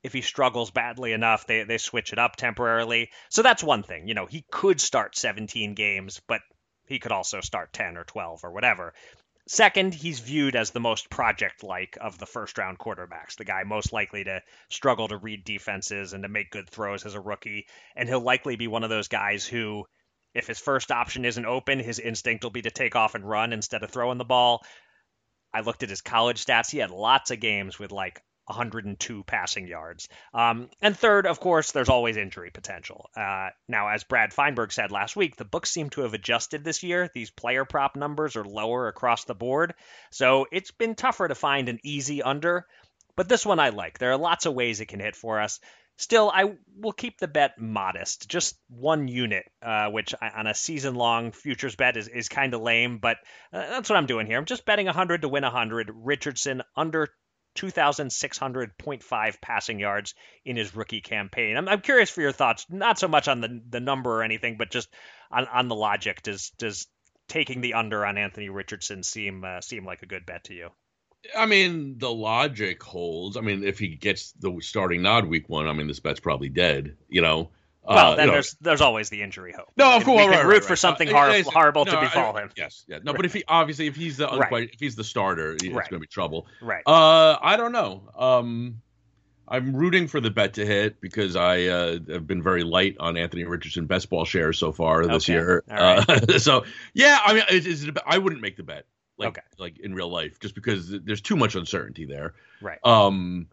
[0.02, 3.10] if he struggles badly enough, they, they switch it up temporarily.
[3.28, 4.08] So that's one thing.
[4.08, 6.40] You know, he could start 17 games, but
[6.86, 8.94] he could also start 10 or 12 or whatever.
[9.52, 13.64] Second, he's viewed as the most project like of the first round quarterbacks, the guy
[13.64, 17.66] most likely to struggle to read defenses and to make good throws as a rookie.
[17.96, 19.86] And he'll likely be one of those guys who,
[20.34, 23.52] if his first option isn't open, his instinct will be to take off and run
[23.52, 24.64] instead of throwing the ball.
[25.52, 26.70] I looked at his college stats.
[26.70, 30.08] He had lots of games with like 102 passing yards.
[30.34, 33.08] Um, and third, of course, there's always injury potential.
[33.16, 36.82] Uh, now, as Brad Feinberg said last week, the books seem to have adjusted this
[36.82, 37.10] year.
[37.14, 39.74] These player prop numbers are lower across the board.
[40.10, 42.66] So it's been tougher to find an easy under.
[43.16, 43.98] But this one I like.
[43.98, 45.60] There are lots of ways it can hit for us.
[45.96, 50.94] Still, I will keep the bet modest, just one unit, uh, which on a season
[50.94, 53.18] long futures bet is, is kind of lame, but
[53.52, 54.38] uh, that's what I'm doing here.
[54.38, 55.90] I'm just betting 100 to win 100.
[55.92, 57.08] Richardson under
[57.56, 61.56] 2,600.5 passing yards in his rookie campaign.
[61.56, 64.56] I'm, I'm curious for your thoughts, not so much on the, the number or anything,
[64.56, 64.88] but just
[65.30, 66.22] on, on the logic.
[66.22, 66.86] Does does
[67.28, 70.70] taking the under on Anthony Richardson seem uh, seem like a good bet to you?
[71.36, 73.36] I mean, the logic holds.
[73.36, 76.48] I mean, if he gets the starting nod week one, I mean, this bet's probably
[76.48, 76.96] dead.
[77.08, 77.50] You know,
[77.82, 78.58] well, uh, then there's know.
[78.62, 79.70] there's always the injury hope.
[79.76, 82.50] No, of course, we right, root right, for something uh, horrible no, to befall him.
[82.56, 84.28] Yes, yeah, no, but if he obviously if he's the
[84.72, 86.46] if he's the starter, it's going to be trouble.
[86.60, 86.82] Right.
[86.86, 88.02] Uh, I don't know.
[88.16, 88.82] Um,
[89.48, 93.16] I'm rooting for the bet to hit because I uh, have been very light on
[93.16, 95.32] Anthony Richardson best ball shares so far this okay.
[95.32, 95.64] year.
[95.68, 96.08] Right.
[96.08, 96.64] Uh, so
[96.94, 98.86] yeah, I mean, it's, it's, I wouldn't make the bet
[99.20, 99.42] like okay.
[99.58, 102.34] like in real life just because there's too much uncertainty there.
[102.60, 102.78] Right.
[102.84, 103.48] Um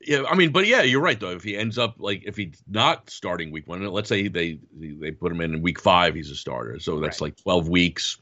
[0.00, 1.30] yeah, I mean, but yeah, you're right though.
[1.30, 5.10] If he ends up like if he's not starting week one, let's say they they
[5.10, 6.78] put him in in week five, he's a starter.
[6.78, 7.28] So that's right.
[7.28, 8.16] like 12 weeks.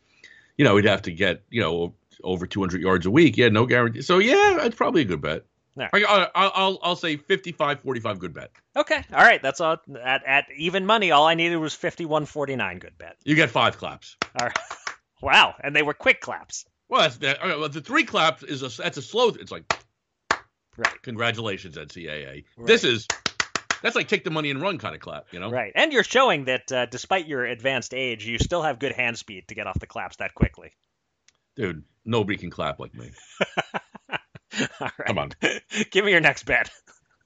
[0.57, 3.37] You know, he'd have to get you know over 200 yards a week.
[3.37, 4.03] Yeah, no guarantee.
[4.03, 5.45] So yeah, it's probably a good bet.
[5.77, 5.89] Yeah.
[5.93, 8.51] I, I'll, I'll I'll say 55 45 good bet.
[8.75, 9.05] Okay.
[9.13, 9.41] All right.
[9.41, 11.13] That's all at at even money.
[11.13, 13.17] All I needed was 51 49 good bet.
[13.25, 14.17] You get five claps.
[14.41, 14.59] All right.
[15.21, 16.65] Wow, and they were quick claps.
[16.89, 17.43] Well, that's that.
[17.43, 19.31] Well, the three claps is a that's a slow.
[19.31, 19.65] It's like
[20.79, 21.03] Right.
[21.03, 22.45] Congratulations, NCAA.
[22.57, 22.67] Right.
[22.67, 23.07] This is
[23.83, 25.51] that's like take the money and run kind of clap, you know?
[25.51, 25.73] Right.
[25.75, 29.49] And you're showing that uh, despite your advanced age, you still have good hand speed
[29.49, 30.73] to get off the claps that quickly.
[31.57, 33.11] Dude, nobody can clap like me.
[34.81, 34.91] Right.
[35.07, 35.31] Come on.
[35.91, 36.71] Give me your next bet.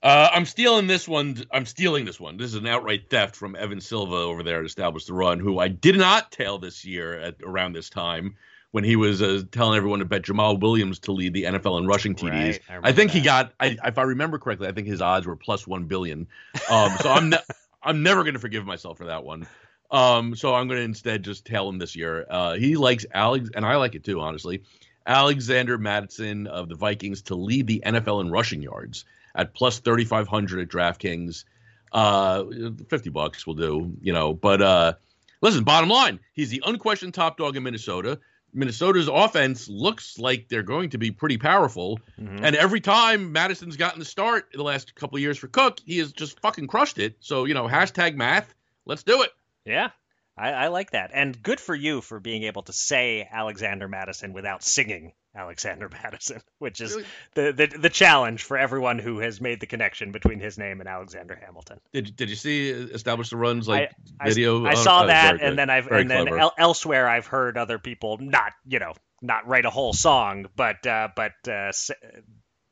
[0.03, 1.43] Uh, I'm stealing this one.
[1.53, 2.37] I'm stealing this one.
[2.37, 5.59] This is an outright theft from Evan Silva over there at Establish the Run, who
[5.61, 8.37] I did not tail this year at around this time
[8.73, 11.87] when he was uh, telling everyone to bet Jamaal Williams to lead the NFL in
[11.87, 12.33] rushing TDs.
[12.33, 13.19] Right, I, I, think that.
[13.19, 16.27] he got, I, if I remember correctly, I think his odds were plus one billion.
[16.71, 17.39] Um, so I'm, ne-
[17.83, 19.47] I'm never going to forgive myself for that one.
[19.91, 22.27] Um, so I'm going to instead just tail him this year.
[22.29, 24.63] Uh, he likes Alex, and I like it too, honestly.
[25.07, 29.05] Alexander Mattison of the Vikings to lead the NFL in rushing yards
[29.35, 31.45] at plus 3,500 at DraftKings.
[31.93, 32.45] Uh,
[32.89, 34.33] 50 bucks will do, you know.
[34.33, 34.95] But uh,
[35.43, 38.19] listen, bottom line, he's the unquestioned top dog in Minnesota.
[38.55, 42.01] Minnesota's offense looks like they're going to be pretty powerful.
[42.21, 42.45] Mm-hmm.
[42.45, 45.79] And every time Mattison's gotten the start in the last couple of years for Cook,
[45.85, 47.17] he has just fucking crushed it.
[47.21, 48.53] So, you know, hashtag math.
[48.85, 49.31] Let's do it.
[49.65, 49.91] Yeah.
[50.37, 51.11] I, I, like that.
[51.13, 56.41] And good for you for being able to say Alexander Mattison without singing Alexander Mattison,
[56.59, 56.97] which is
[57.35, 60.89] the, the, the challenge for everyone who has made the connection between his name and
[60.89, 61.81] Alexander Hamilton.
[61.93, 64.65] Did Did you see Establish the Runs like I, video?
[64.67, 67.57] I, I saw oh, that, and then I've very and then el- elsewhere I've heard
[67.57, 71.73] other people not you know not write a whole song, but uh, but uh,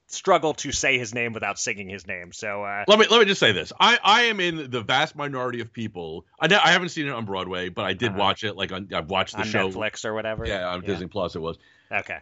[0.08, 2.32] struggle to say his name without singing his name.
[2.32, 5.16] So uh, let me let me just say this: I I am in the vast
[5.16, 6.26] minority of people.
[6.38, 8.18] I ne- I haven't seen it on Broadway, but I did Uh-huh.
[8.18, 8.56] watch it.
[8.56, 9.70] Like on, I've watched the on show.
[9.70, 10.46] Netflix or whatever.
[10.46, 11.56] Yeah, on Disney Plus it was.
[11.92, 12.18] Okay.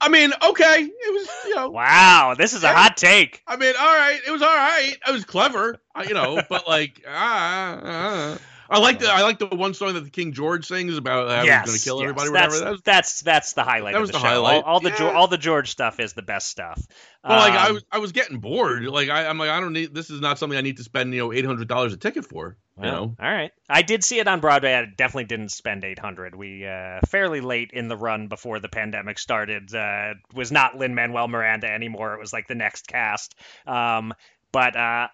[0.00, 1.70] I mean, okay, it was you know.
[1.70, 3.42] Wow, this is a hot take.
[3.46, 4.94] I mean, all right, it was all right.
[5.08, 8.38] It was clever, you know, but like, ah, ah.
[8.68, 11.44] I like the I like the one song that the King George sings about how
[11.44, 12.10] yes, he's going to kill yes.
[12.10, 12.30] everybody.
[12.32, 12.64] That's, Whatever.
[12.64, 13.92] That was, that's that's the highlight.
[13.94, 14.26] that of was the, the show.
[14.28, 14.64] highlight.
[14.64, 14.96] All, all the Yeah.
[14.96, 16.84] Geor- all the George stuff is the best stuff.
[17.22, 18.84] well, like I Um, was I was getting bored.
[18.84, 21.14] Like I, I'm like I don't need this is not something I need to spend
[21.14, 22.56] you know eight hundred dollars a ticket for.
[22.78, 23.16] You know.
[23.18, 23.52] All right.
[23.70, 24.74] I did see it on Broadway.
[24.74, 26.34] I definitely didn't spend 800.
[26.34, 29.74] We uh, fairly late in the run before the pandemic started.
[29.74, 32.12] Uh, was not Lin Manuel Miranda anymore.
[32.14, 33.34] It was like the next cast.
[33.66, 34.12] Um,
[34.52, 35.08] but uh,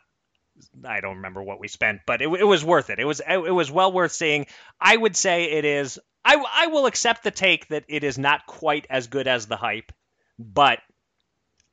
[0.85, 2.99] I don't remember what we spent, but it, it was worth it.
[2.99, 4.47] It was it, was well worth seeing.
[4.81, 6.01] I would say it is.
[6.25, 9.57] I I will accept the take that it is not quite as good as the
[9.57, 9.93] hype,
[10.39, 10.81] but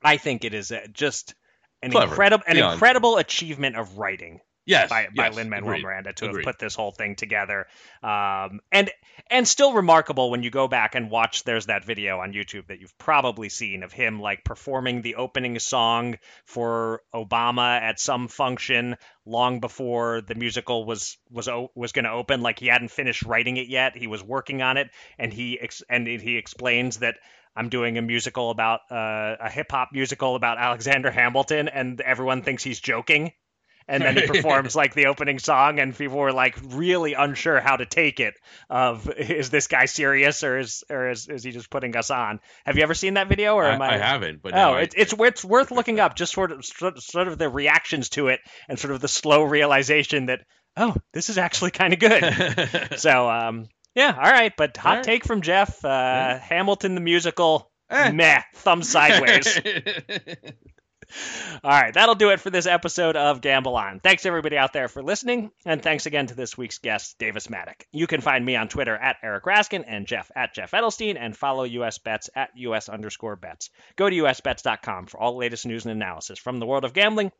[0.04, 1.34] I think it is uh, just
[1.82, 2.12] an Clever.
[2.12, 2.74] incredible an Beyond.
[2.74, 4.40] incredible achievement of writing
[4.70, 4.90] Yes.
[4.90, 5.80] by, by yes, Lin Manuel.
[5.80, 6.46] Miranda to Agreed.
[6.46, 7.66] have put this whole thing together.
[8.04, 8.92] Um, and
[9.30, 11.44] and still remarkable when you go back and watch.
[11.44, 15.58] There's that video on YouTube that you've probably seen of him like performing the opening
[15.60, 18.96] song for Obama at some function
[19.26, 22.42] long before the musical was was was going to open.
[22.42, 23.98] Like he hadn't finished writing it yet.
[23.98, 27.16] He was working on it, and he ex- and he explains that.
[27.56, 32.44] I'm doing a musical about uh, a hip hop musical about Alexander Hamilton, and everyone
[32.44, 33.34] thinks he's joking
[33.90, 37.76] and then he performs like the opening song and people were like really unsure how
[37.76, 38.36] to take it
[38.70, 42.40] of is this guy serious or is or is, is he just putting us on
[42.66, 44.74] have you ever seen that video or I, am i, I haven't, but oh no,
[44.76, 48.28] I- it's it's it's worth looking up just sort of sort of the reactions to
[48.30, 50.42] it and sort of the slow realization that
[50.78, 55.04] oh this is actually kind of good so um yeah all right but hot right.
[55.04, 58.12] take from jeff uh hamilton the musical Eh.
[58.12, 59.60] meh thumb sideways
[61.64, 63.99] All right, that'll do it for this episode of Gamble On.
[63.99, 67.82] Thanks everybody out there for listening, and thanks again to this week's guest, Davis Mattek.
[67.91, 71.36] You can find me on Twitter at Eric Raskin and Jeff at Jeff Edelstein, and
[71.36, 73.70] follow US Bets at US underscore bets.
[73.95, 77.32] Go to usbets.com for all the latest news and analysis from the world of gambling,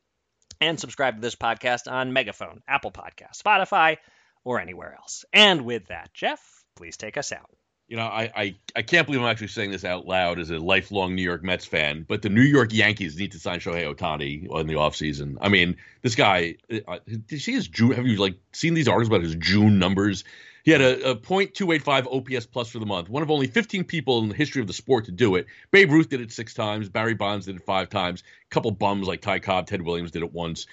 [0.60, 3.98] and subscribe to this podcast on Megaphone, Apple Podcast, Spotify,
[4.44, 5.26] or anywhere else.
[5.32, 6.42] And with that, Jeff,
[6.76, 7.50] please take us out.
[7.90, 10.60] You know, I, I, I can't believe I'm actually saying this out loud as a
[10.60, 14.44] lifelong New York Mets fan, but the New York Yankees need to sign Shohei Ohtani
[14.44, 15.38] in the offseason.
[15.42, 17.94] I mean, this guy, uh, did see his June?
[17.94, 20.24] Have you like seen these articles about his June numbers?
[20.64, 24.20] He had a, a .285 OPS plus for the month, one of only 15 people
[24.20, 25.48] in the history of the sport to do it.
[25.72, 26.90] Babe Ruth did it six times.
[26.90, 28.22] Barry Bonds did it five times.
[28.22, 30.68] A couple bums like Ty Cobb, Ted Williams did it once.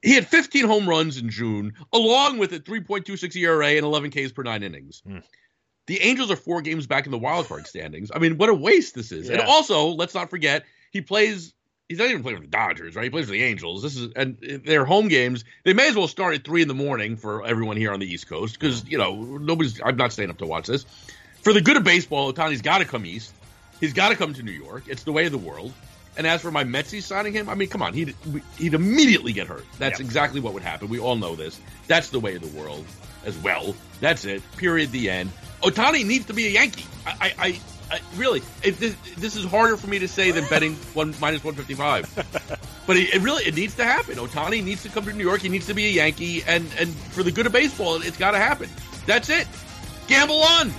[0.00, 4.30] He had 15 home runs in June, along with a 3.26 ERA and 11 Ks
[4.30, 5.02] per nine innings.
[5.92, 8.10] The Angels are four games back in the wild card standings.
[8.14, 9.28] I mean, what a waste this is.
[9.28, 11.52] And also, let's not forget, he plays.
[11.86, 13.04] He's not even playing with the Dodgers, right?
[13.04, 13.82] He plays for the Angels.
[13.82, 15.44] This is and their home games.
[15.64, 18.10] They may as well start at three in the morning for everyone here on the
[18.10, 19.82] East Coast because you know nobody's.
[19.84, 20.84] I'm not staying up to watch this.
[21.42, 23.34] For the good of baseball, Ohtani's got to come east.
[23.78, 24.84] He's got to come to New York.
[24.88, 25.74] It's the way of the world.
[26.16, 28.14] And as for my Metsies signing him, I mean, come on, he'd
[28.56, 29.66] he'd immediately get hurt.
[29.78, 30.06] That's Yep.
[30.06, 30.88] exactly what would happen.
[30.88, 31.60] We all know this.
[31.86, 32.86] That's the way of the world
[33.24, 33.74] as well.
[34.00, 34.42] That's it.
[34.56, 34.92] Period.
[34.92, 35.30] The end.
[35.62, 36.86] Ohtani needs to be a Yankee.
[37.06, 37.60] I, I,
[37.90, 41.44] I, really, it, this, this is harder for me to say than betting one minus
[41.44, 42.12] one fifty five.
[42.86, 44.16] but it, it really, it needs to happen.
[44.16, 45.40] Ohtani needs to come to New York.
[45.40, 48.32] He needs to be a Yankee, and and for the good of baseball, it's got
[48.32, 48.68] to happen.
[49.06, 49.46] That's it.
[50.08, 50.72] Gamble on.